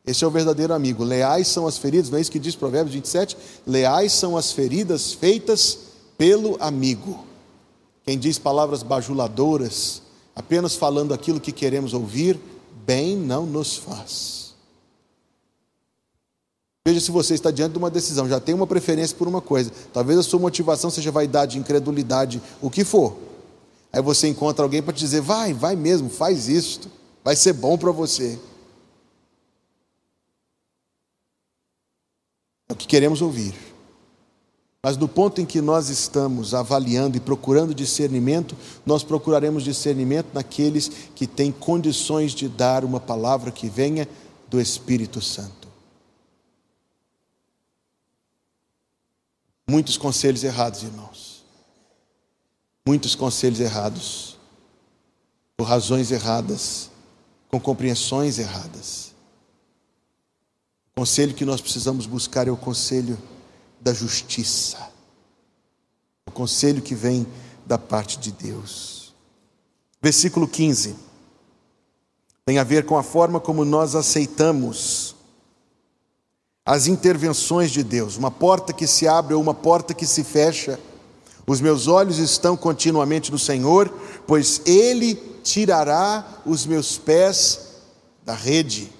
Esse 0.06 0.24
é 0.24 0.26
o 0.26 0.30
verdadeiro 0.30 0.72
amigo. 0.72 1.04
Leais 1.04 1.46
são 1.48 1.66
as 1.66 1.76
feridas, 1.76 2.08
não 2.08 2.16
é 2.16 2.22
isso 2.22 2.30
que 2.30 2.38
diz 2.38 2.56
Provérbios 2.56 2.94
27? 2.94 3.36
Leais 3.66 4.12
são 4.12 4.38
as 4.38 4.50
feridas 4.50 5.12
feitas 5.12 5.78
pelo 6.16 6.56
amigo. 6.58 7.26
Quem 8.04 8.18
diz 8.18 8.38
palavras 8.38 8.82
bajuladoras, 8.82 10.00
apenas 10.34 10.74
falando 10.74 11.12
aquilo 11.12 11.38
que 11.38 11.52
queremos 11.52 11.92
ouvir, 11.92 12.40
bem 12.86 13.18
não 13.18 13.44
nos 13.44 13.76
faz. 13.76 14.54
Veja 16.88 17.00
se 17.00 17.10
você 17.10 17.34
está 17.34 17.50
diante 17.50 17.72
de 17.72 17.78
uma 17.78 17.90
decisão, 17.90 18.26
já 18.26 18.40
tem 18.40 18.54
uma 18.54 18.66
preferência 18.66 19.14
por 19.14 19.28
uma 19.28 19.42
coisa. 19.42 19.70
Talvez 19.92 20.18
a 20.18 20.22
sua 20.22 20.40
motivação 20.40 20.88
seja 20.88 21.12
vaidade, 21.12 21.58
incredulidade, 21.58 22.40
o 22.62 22.70
que 22.70 22.82
for. 22.82 23.28
Aí 23.92 24.00
você 24.00 24.28
encontra 24.28 24.64
alguém 24.64 24.82
para 24.82 24.94
te 24.94 25.00
dizer: 25.00 25.20
vai, 25.20 25.52
vai 25.52 25.74
mesmo, 25.74 26.08
faz 26.08 26.48
isto, 26.48 26.90
vai 27.24 27.34
ser 27.34 27.52
bom 27.52 27.76
para 27.76 27.90
você. 27.90 28.38
É 32.68 32.72
o 32.72 32.76
que 32.76 32.86
queremos 32.86 33.20
ouvir. 33.20 33.54
Mas 34.82 34.96
no 34.96 35.06
ponto 35.06 35.40
em 35.40 35.44
que 35.44 35.60
nós 35.60 35.90
estamos 35.90 36.54
avaliando 36.54 37.16
e 37.16 37.20
procurando 37.20 37.74
discernimento, 37.74 38.56
nós 38.86 39.02
procuraremos 39.02 39.62
discernimento 39.62 40.28
naqueles 40.32 40.88
que 41.14 41.26
têm 41.26 41.52
condições 41.52 42.32
de 42.32 42.48
dar 42.48 42.82
uma 42.82 42.98
palavra 42.98 43.50
que 43.50 43.68
venha 43.68 44.08
do 44.48 44.58
Espírito 44.58 45.20
Santo. 45.20 45.68
Muitos 49.68 49.98
conselhos 49.98 50.42
errados, 50.42 50.82
irmãos. 50.82 51.39
Muitos 52.86 53.14
conselhos 53.14 53.60
errados, 53.60 54.38
por 55.56 55.64
razões 55.64 56.10
erradas, 56.10 56.90
com 57.48 57.60
compreensões 57.60 58.38
erradas. 58.38 59.12
O 60.92 61.00
conselho 61.00 61.34
que 61.34 61.44
nós 61.44 61.60
precisamos 61.60 62.06
buscar 62.06 62.48
é 62.48 62.50
o 62.50 62.56
conselho 62.56 63.18
da 63.80 63.92
justiça. 63.92 64.90
O 66.26 66.32
conselho 66.32 66.82
que 66.82 66.94
vem 66.94 67.26
da 67.66 67.78
parte 67.78 68.18
de 68.18 68.32
Deus. 68.32 69.14
Versículo 70.02 70.48
15. 70.48 70.96
Tem 72.44 72.58
a 72.58 72.64
ver 72.64 72.84
com 72.86 72.96
a 72.96 73.02
forma 73.02 73.38
como 73.38 73.64
nós 73.64 73.94
aceitamos 73.94 75.14
as 76.64 76.86
intervenções 76.86 77.70
de 77.70 77.82
Deus. 77.82 78.16
Uma 78.16 78.30
porta 78.30 78.72
que 78.72 78.86
se 78.86 79.06
abre 79.06 79.34
ou 79.34 79.42
uma 79.42 79.54
porta 79.54 79.94
que 79.94 80.06
se 80.06 80.24
fecha. 80.24 80.78
Os 81.46 81.60
meus 81.60 81.86
olhos 81.86 82.18
estão 82.18 82.56
continuamente 82.56 83.30
no 83.32 83.38
Senhor, 83.38 83.92
pois 84.26 84.60
Ele 84.64 85.14
tirará 85.42 86.42
os 86.46 86.66
meus 86.66 86.98
pés 86.98 87.70
da 88.24 88.34
rede. 88.34 88.92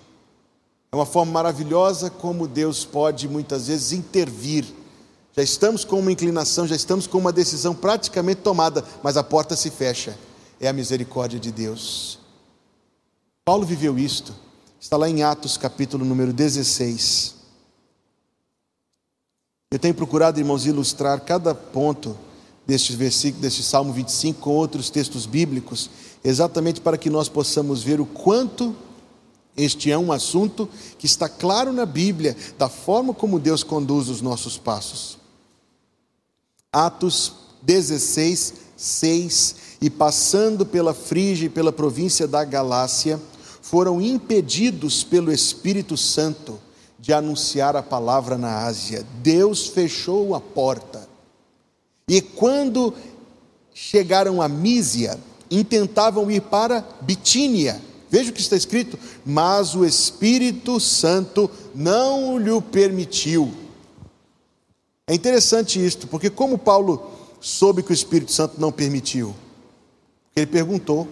É 0.93 0.97
uma 0.97 1.07
forma 1.07 1.33
maravilhosa 1.33 2.11
como 2.11 2.49
Deus 2.49 2.85
pode 2.85 3.29
muitas 3.29 3.69
vezes 3.69 3.93
intervir. 3.93 4.65
Já 5.33 5.43
estamos 5.43 5.85
com 5.85 6.01
uma 6.01 6.11
inclinação, 6.11 6.67
já 6.67 6.75
estamos 6.75 7.07
com 7.07 7.19
uma 7.19 7.33
decisão 7.33 7.75
praticamente 7.75 8.41
tomada, 8.41 8.85
mas 9.03 9.17
a 9.17 9.23
porta 9.23 9.55
se 9.55 9.71
fecha. 9.71 10.19
É 10.61 10.69
a 10.69 10.73
misericórdia 10.73 11.39
de 11.39 11.53
Deus. 11.53 12.19
Paulo 13.45 13.65
viveu 13.65 13.99
isto. 13.99 14.35
Está 14.81 14.97
lá 14.97 15.09
em 15.09 15.23
Atos, 15.23 15.57
capítulo 15.57 16.05
número 16.05 16.33
16. 16.33 17.37
Eu 19.71 19.79
tenho 19.79 19.95
procurado, 19.95 20.41
irmãos, 20.41 20.67
ilustrar 20.67 21.21
cada 21.21 21.55
ponto 21.55 22.19
deste 22.71 22.95
versículo, 22.95 23.43
deste 23.43 23.65
Salmo 23.65 23.93
25 23.93 24.41
com 24.41 24.51
outros 24.51 24.91
textos 24.91 25.27
bíblicos, 25.27 25.91
exatamente 26.23 26.81
para 26.81 26.97
que 26.97 27.11
nós 27.11 27.29
possamos 27.29 27.83
ver 27.83 28.01
o 28.01 28.07
quanto 28.07 28.75
este 29.57 29.91
é 29.91 29.99
um 29.99 30.13
assunto 30.13 30.69
que 30.97 31.05
está 31.05 31.29
claro 31.29 31.73
na 31.73 31.85
Bíblia, 31.85 32.37
da 32.57 32.69
forma 32.69 33.13
como 33.13 33.41
Deus 33.41 33.65
conduz 33.65 34.09
os 34.09 34.23
nossos 34.23 34.57
passos. 34.57 35.19
Atos 36.73 37.33
16, 37.63 38.55
6. 38.77 39.57
E 39.81 39.91
passando 39.91 40.65
pela 40.65 40.95
Frígia 40.95 41.47
e 41.47 41.51
pela 41.51 41.73
província 41.73 42.29
da 42.29 42.45
Galácia, 42.45 43.21
foram 43.61 44.01
impedidos 44.01 45.03
pelo 45.03 45.33
Espírito 45.33 45.97
Santo 45.97 46.59
de 46.99 47.13
anunciar 47.13 47.75
a 47.75 47.83
palavra 47.83 48.39
na 48.39 48.65
Ásia. 48.65 49.05
Deus 49.21 49.67
fechou 49.67 50.37
a 50.37 50.41
porta. 50.41 51.10
E 52.11 52.21
quando 52.21 52.93
chegaram 53.73 54.43
a 54.43 54.49
Mísia, 54.49 55.19
intentavam 55.51 56.31
ir 56.31 56.43
para 56.43 56.87
Bitínia 57.01 57.81
Veja 58.11 58.31
o 58.31 58.33
que 58.33 58.41
está 58.41 58.57
escrito: 58.57 58.99
mas 59.25 59.77
o 59.77 59.87
Espírito 59.87 60.81
Santo 60.81 61.49
não 61.73 62.37
lhe 62.37 62.61
permitiu. 62.61 63.53
É 65.07 65.15
interessante 65.15 65.85
isto, 65.85 66.09
porque 66.09 66.29
como 66.29 66.59
Paulo 66.59 67.11
soube 67.41 67.83
que 67.83 67.93
o 67.93 67.95
Espírito 67.95 68.33
Santo 68.33 68.61
não 68.61 68.73
permitiu? 68.73 69.35
Ele 70.35 70.47
perguntou. 70.47 71.07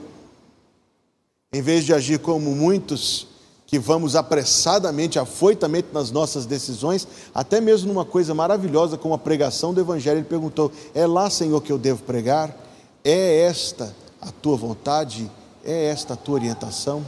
Em 1.50 1.62
vez 1.62 1.84
de 1.84 1.94
agir 1.94 2.18
como 2.18 2.54
muitos 2.54 3.26
que 3.68 3.78
vamos 3.78 4.16
apressadamente, 4.16 5.18
afoitamente 5.18 5.88
nas 5.92 6.10
nossas 6.10 6.46
decisões, 6.46 7.06
até 7.34 7.60
mesmo 7.60 7.92
numa 7.92 8.04
coisa 8.04 8.34
maravilhosa 8.34 8.96
como 8.96 9.12
a 9.12 9.18
pregação 9.18 9.74
do 9.74 9.80
Evangelho. 9.80 10.20
Ele 10.20 10.26
perguntou: 10.26 10.72
É 10.94 11.06
lá, 11.06 11.28
Senhor, 11.28 11.60
que 11.60 11.70
eu 11.70 11.76
devo 11.76 12.02
pregar? 12.02 12.56
É 13.04 13.42
esta 13.42 13.94
a 14.22 14.32
tua 14.32 14.56
vontade? 14.56 15.30
É 15.62 15.84
esta 15.84 16.14
a 16.14 16.16
tua 16.16 16.36
orientação? 16.36 17.04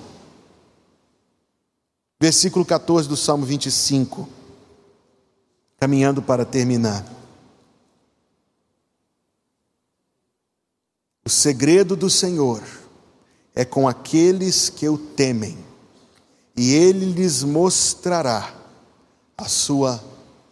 Versículo 2.20 2.62
14 2.62 3.08
do 3.08 3.16
Salmo 3.16 3.46
25, 3.46 4.28
caminhando 5.78 6.20
para 6.20 6.44
terminar. 6.44 7.06
O 11.24 11.30
segredo 11.30 11.96
do 11.96 12.10
Senhor 12.10 12.62
é 13.54 13.64
com 13.64 13.88
aqueles 13.88 14.68
que 14.68 14.86
o 14.86 14.98
temem 14.98 15.69
e 16.60 16.74
ele 16.74 17.06
lhes 17.06 17.42
mostrará 17.42 18.52
a 19.34 19.48
sua 19.48 19.98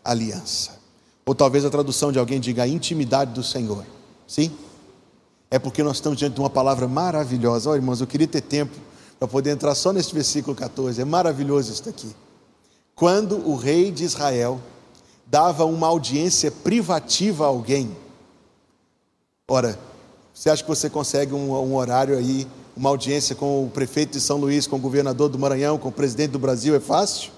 aliança. 0.03 0.79
Ou 1.27 1.35
talvez 1.35 1.67
a 1.67 1.71
tradução 1.71 2.11
de 2.11 2.19
alguém 2.19 2.41
diga 2.41 2.63
a 2.63 2.67
intimidade 2.67 3.35
do 3.35 3.43
Senhor. 3.43 3.85
Sim? 4.27 4.51
É 5.51 5.59
porque 5.59 5.83
nós 5.83 5.99
estamos 5.99 6.19
diante 6.19 6.33
de 6.33 6.41
uma 6.41 6.49
palavra 6.49 6.89
maravilhosa. 6.89 7.69
Olha, 7.69 7.77
irmãos, 7.77 8.01
eu 8.01 8.07
queria 8.07 8.27
ter 8.27 8.41
tempo 8.41 8.75
para 9.19 9.29
poder 9.29 9.51
entrar 9.51 9.75
só 9.75 9.93
neste 9.93 10.15
versículo 10.15 10.57
14. 10.57 10.99
É 10.99 11.05
maravilhoso 11.05 11.75
isso 11.75 11.87
aqui. 11.87 12.17
Quando 12.95 13.47
o 13.47 13.55
rei 13.55 13.91
de 13.91 14.05
Israel 14.05 14.63
dava 15.27 15.67
uma 15.67 15.89
audiência 15.89 16.51
privativa 16.51 17.45
a 17.45 17.49
alguém, 17.49 17.95
ora, 19.47 19.79
você 20.33 20.49
acha 20.49 20.63
que 20.63 20.71
você 20.71 20.89
consegue 20.89 21.35
um, 21.35 21.53
um 21.53 21.77
horário 21.77 22.17
aí, 22.17 22.49
uma 22.79 22.91
audiência 22.91 23.35
com 23.35 23.65
o 23.65 23.71
prefeito 23.71 24.13
de 24.13 24.21
São 24.21 24.37
Luís, 24.37 24.65
com 24.69 24.77
o 24.77 24.79
governador 24.79 25.29
do 25.29 25.37
Maranhão, 25.37 25.79
com 25.79 25.89
o 25.89 25.93
presidente 25.93 26.31
do 26.31 26.39
Brasil, 26.39 26.77
é 26.77 26.81
fácil? 26.81 27.33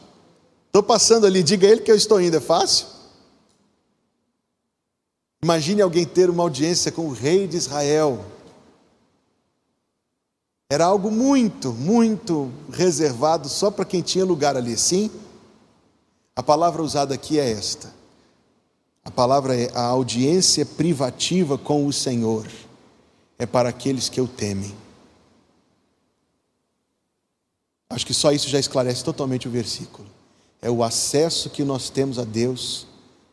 Estou 0.66 0.82
passando 0.82 1.26
ali, 1.26 1.43
diga 1.43 1.66
ele 1.66 1.80
que 1.80 1.91
eu 1.91 1.97
estou 1.97 2.20
indo, 2.20 2.36
é 2.36 2.41
fácil? 2.41 2.86
Imagine 5.43 5.80
alguém 5.80 6.05
ter 6.05 6.28
uma 6.28 6.43
audiência 6.43 6.93
com 6.93 7.07
o 7.07 7.12
rei 7.12 7.49
de 7.49 7.57
Israel. 7.57 8.22
Era 10.68 10.84
algo 10.84 11.11
muito, 11.11 11.72
muito 11.72 12.53
reservado 12.70 13.49
só 13.49 13.70
para 13.70 13.86
quem 13.86 14.03
tinha 14.03 14.26
lugar 14.26 14.59
ali, 14.59 14.76
sim? 14.76 15.11
A 16.36 16.43
palavra 16.43 16.82
usada 16.82 17.14
aqui 17.14 17.41
é 17.41 17.51
esta. 17.51 17.91
A 19.03 19.11
palavra 19.11 19.57
é 19.57 19.70
a 19.74 19.84
audiência 19.84 20.66
privativa 20.66 21.57
com 21.57 21.86
o 21.86 21.93
Senhor. 21.93 22.47
É 23.38 23.47
para 23.47 23.70
aqueles 23.70 24.11
que 24.11 24.20
o 24.20 24.28
temem. 24.28 24.89
Acho 27.91 28.07
que 28.07 28.14
só 28.14 28.32
isso 28.32 28.49
já 28.49 28.59
esclarece 28.59 29.05
totalmente 29.05 29.49
o 29.49 29.51
versículo 29.51 30.07
é 30.62 30.70
o 30.70 30.82
acesso 30.82 31.49
que 31.49 31.64
nós 31.64 31.88
temos 31.88 32.18
a 32.18 32.24
Deus 32.24 32.86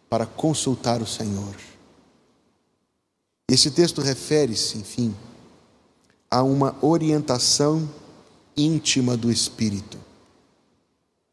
para 0.09 0.25
consultar 0.25 1.01
o 1.01 1.07
Senhor. 1.07 1.55
Esse 3.49 3.71
texto 3.71 4.01
refere-se, 4.01 4.77
enfim, 4.77 5.15
a 6.29 6.43
uma 6.43 6.75
orientação 6.81 7.89
íntima 8.55 9.15
do 9.17 9.31
Espírito. 9.31 9.97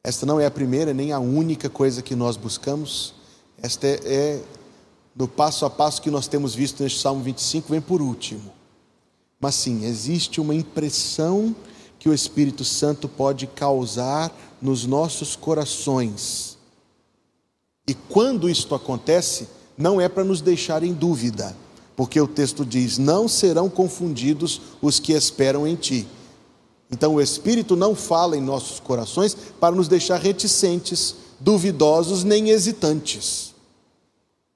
Esta 0.03 0.27
não 0.27 0.39
é 0.39 0.47
a 0.47 0.51
primeira 0.51 0.93
nem 0.93 1.13
a 1.13 1.19
única 1.19 1.71
coisa 1.71 2.03
que 2.03 2.15
nós 2.15 2.37
buscamos, 2.37 3.15
esta 3.63 3.87
é, 3.87 4.43
no 5.17 5.27
passo 5.27 5.65
a 5.65 5.71
passo 5.71 6.03
que 6.03 6.11
nós 6.11 6.27
temos 6.27 6.55
visto 6.55 6.83
neste 6.83 7.01
Salmo 7.01 7.23
25, 7.23 7.71
vem 7.71 7.81
por 7.81 8.03
último. 8.03 8.53
Mas 9.41 9.55
sim, 9.55 9.85
existe 9.85 10.41
uma 10.41 10.55
impressão 10.55 11.55
que 12.05 12.09
o 12.11 12.13
Espírito 12.13 12.67
Santo 12.67 13.09
pode 13.09 13.47
causar 13.47 14.31
nos 14.61 14.85
nossos 14.85 15.35
corações. 15.35 16.59
E 17.89 17.95
quando 17.95 18.47
isto 18.47 18.75
acontece, 18.75 19.49
não 19.75 19.99
é 19.99 20.07
para 20.07 20.23
nos 20.23 20.43
deixar 20.43 20.83
em 20.83 20.93
dúvida, 20.93 21.57
porque 21.97 22.21
o 22.21 22.29
texto 22.29 22.63
diz: 22.63 22.99
Não 22.99 23.27
serão 23.27 23.71
confundidos 23.71 24.61
os 24.83 25.01
que 25.01 25.15
esperam 25.15 25.67
em 25.67 25.77
ti. 25.77 26.07
Então 26.91 27.15
o 27.15 27.23
Espírito 27.23 27.75
não 27.75 27.95
fala 27.95 28.37
em 28.37 28.43
nossos 28.43 28.79
corações 28.79 29.35
para 29.59 29.75
nos 29.75 29.89
deixar 29.89 30.21
reticentes, 30.21 31.15
duvidosos 31.41 32.23
nem 32.23 32.51
hesitantes. 32.51 33.55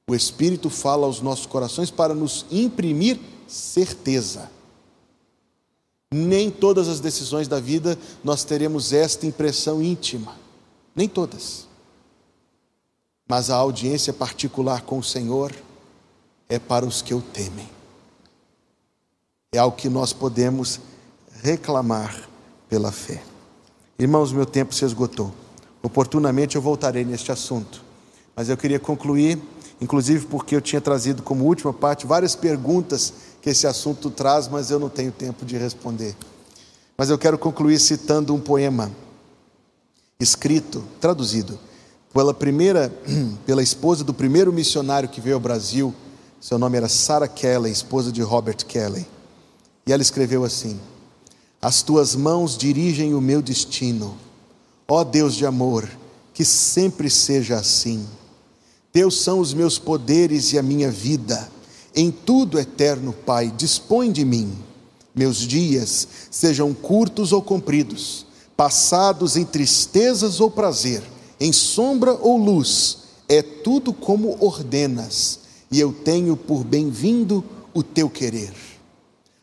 O 0.06 0.14
Espírito 0.14 0.68
fala 0.68 1.06
aos 1.06 1.22
nossos 1.22 1.46
corações 1.46 1.90
para 1.90 2.14
nos 2.14 2.44
imprimir 2.50 3.18
certeza. 3.46 4.57
Nem 6.10 6.50
todas 6.50 6.88
as 6.88 7.00
decisões 7.00 7.46
da 7.48 7.60
vida 7.60 7.98
nós 8.24 8.44
teremos 8.44 8.92
esta 8.92 9.26
impressão 9.26 9.82
íntima. 9.82 10.36
Nem 10.96 11.08
todas. 11.08 11.66
Mas 13.28 13.50
a 13.50 13.56
audiência 13.56 14.12
particular 14.12 14.82
com 14.82 14.98
o 14.98 15.04
Senhor 15.04 15.54
é 16.48 16.58
para 16.58 16.86
os 16.86 17.02
que 17.02 17.12
o 17.12 17.20
temem. 17.20 17.68
É 19.52 19.58
algo 19.58 19.76
que 19.76 19.88
nós 19.88 20.12
podemos 20.12 20.80
reclamar 21.42 22.28
pela 22.68 22.90
fé. 22.90 23.22
Irmãos, 23.98 24.32
meu 24.32 24.46
tempo 24.46 24.74
se 24.74 24.84
esgotou. 24.84 25.32
Oportunamente 25.82 26.56
eu 26.56 26.62
voltarei 26.62 27.04
neste 27.04 27.30
assunto. 27.30 27.82
Mas 28.34 28.48
eu 28.48 28.56
queria 28.56 28.78
concluir, 28.78 29.40
inclusive 29.80 30.26
porque 30.26 30.56
eu 30.56 30.60
tinha 30.60 30.80
trazido 30.80 31.22
como 31.22 31.44
última 31.44 31.72
parte 31.72 32.06
várias 32.06 32.34
perguntas 32.34 33.12
que 33.40 33.50
esse 33.50 33.66
assunto 33.66 34.10
traz, 34.10 34.48
mas 34.48 34.70
eu 34.70 34.78
não 34.78 34.88
tenho 34.88 35.12
tempo 35.12 35.44
de 35.44 35.56
responder. 35.56 36.16
Mas 36.96 37.10
eu 37.10 37.18
quero 37.18 37.38
concluir 37.38 37.78
citando 37.78 38.34
um 38.34 38.40
poema 38.40 38.90
escrito, 40.18 40.82
traduzido, 41.00 41.58
pela 42.12 42.34
primeira, 42.34 42.92
pela 43.46 43.62
esposa 43.62 44.02
do 44.02 44.12
primeiro 44.12 44.52
missionário 44.52 45.08
que 45.08 45.20
veio 45.20 45.36
ao 45.36 45.40
Brasil. 45.40 45.94
Seu 46.40 46.58
nome 46.58 46.76
era 46.76 46.88
Sarah 46.88 47.28
Kelly, 47.28 47.70
esposa 47.70 48.10
de 48.10 48.22
Robert 48.22 48.66
Kelly. 48.66 49.06
E 49.86 49.92
ela 49.92 50.02
escreveu 50.02 50.44
assim: 50.44 50.80
As 51.62 51.82
tuas 51.82 52.16
mãos 52.16 52.56
dirigem 52.56 53.14
o 53.14 53.20
meu 53.20 53.40
destino. 53.40 54.16
Ó 54.88 55.04
Deus 55.04 55.34
de 55.34 55.46
amor, 55.46 55.88
que 56.34 56.44
sempre 56.44 57.10
seja 57.10 57.56
assim. 57.56 58.06
Teus 58.90 59.20
são 59.20 59.38
os 59.38 59.52
meus 59.52 59.78
poderes 59.78 60.52
e 60.52 60.58
a 60.58 60.62
minha 60.62 60.90
vida. 60.90 61.48
Em 61.94 62.10
tudo, 62.10 62.58
eterno 62.58 63.12
Pai, 63.12 63.52
dispõe 63.56 64.12
de 64.12 64.24
mim. 64.24 64.56
Meus 65.14 65.38
dias 65.38 66.06
sejam 66.30 66.72
curtos 66.72 67.32
ou 67.32 67.42
compridos, 67.42 68.26
passados 68.56 69.36
em 69.36 69.44
tristezas 69.44 70.40
ou 70.40 70.50
prazer, 70.50 71.02
em 71.40 71.52
sombra 71.52 72.12
ou 72.12 72.36
luz, 72.36 72.98
é 73.28 73.42
tudo 73.42 73.92
como 73.92 74.36
ordenas, 74.38 75.40
e 75.70 75.80
eu 75.80 75.92
tenho 75.92 76.36
por 76.36 76.62
bem-vindo 76.62 77.44
o 77.74 77.82
teu 77.82 78.08
querer. 78.08 78.52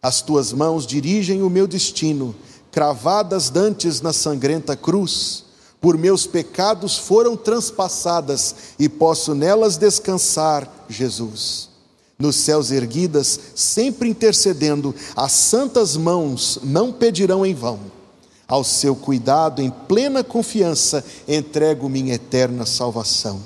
As 0.01 0.21
tuas 0.21 0.53
mãos 0.53 0.85
dirigem 0.85 1.41
o 1.41 1.49
meu 1.49 1.67
destino, 1.67 2.33
cravadas 2.71 3.49
dantes 3.49 4.01
na 4.01 4.13
sangrenta 4.13 4.77
cruz, 4.77 5.43
por 5.81 5.97
meus 5.97 6.25
pecados 6.25 6.97
foram 6.97 7.35
transpassadas 7.35 8.55
e 8.79 8.87
posso 8.87 9.35
nelas 9.35 9.77
descansar, 9.77 10.85
Jesus 10.87 11.74
nos 12.17 12.35
céus 12.37 12.71
erguidas, 12.71 13.39
sempre 13.55 14.09
intercedendo, 14.09 14.95
as 15.15 15.31
santas 15.31 15.97
mãos 15.97 16.59
não 16.63 16.91
pedirão 16.91 17.45
em 17.45 17.53
vão. 17.53 17.79
Ao 18.47 18.63
seu 18.63 18.95
cuidado, 18.95 19.61
em 19.61 19.69
plena 19.69 20.23
confiança, 20.23 21.03
entrego 21.27 21.89
minha 21.89 22.13
eterna 22.13 22.65
salvação. 22.65 23.41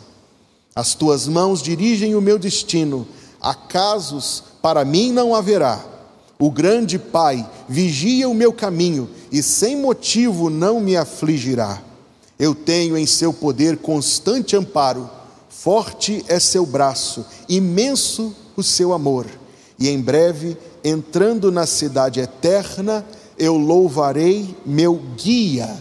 As 0.75 0.93
tuas 0.93 1.27
mãos 1.27 1.61
dirigem 1.61 2.15
o 2.15 2.21
meu 2.21 2.37
destino, 2.37 3.07
acasos 3.41 4.43
para 4.61 4.85
mim 4.85 5.11
não 5.11 5.33
haverá. 5.33 5.83
O 6.37 6.51
grande 6.51 6.99
Pai 6.99 7.49
vigia 7.67 8.29
o 8.29 8.33
meu 8.33 8.53
caminho 8.53 9.09
e 9.31 9.41
sem 9.41 9.75
motivo 9.75 10.49
não 10.49 10.79
me 10.79 10.95
afligirá. 10.95 11.81
Eu 12.37 12.55
tenho 12.55 12.97
em 12.97 13.05
seu 13.05 13.33
poder 13.33 13.77
constante 13.77 14.55
amparo, 14.55 15.09
forte 15.49 16.23
é 16.27 16.39
seu 16.39 16.65
braço, 16.65 17.25
imenso 17.49 18.33
o 18.59 18.63
seu 18.63 18.93
amor. 18.93 19.25
E 19.79 19.87
em 19.89 20.01
breve, 20.01 20.57
entrando 20.83 21.51
na 21.51 21.65
cidade 21.65 22.19
eterna, 22.19 23.05
eu 23.37 23.55
louvarei 23.57 24.55
meu 24.65 25.01
guia 25.15 25.77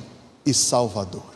e 0.47 0.55
salvador. 0.55 1.27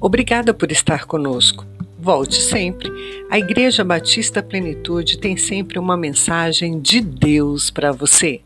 Obrigada 0.00 0.52
por 0.52 0.72
estar 0.72 1.06
conosco. 1.06 1.64
Volte 1.96 2.34
sempre. 2.42 2.90
A 3.30 3.38
Igreja 3.38 3.84
Batista 3.84 4.42
Plenitude 4.42 5.18
tem 5.18 5.36
sempre 5.36 5.78
uma 5.78 5.96
mensagem 5.96 6.80
de 6.80 7.00
Deus 7.00 7.70
para 7.70 7.92
você. 7.92 8.40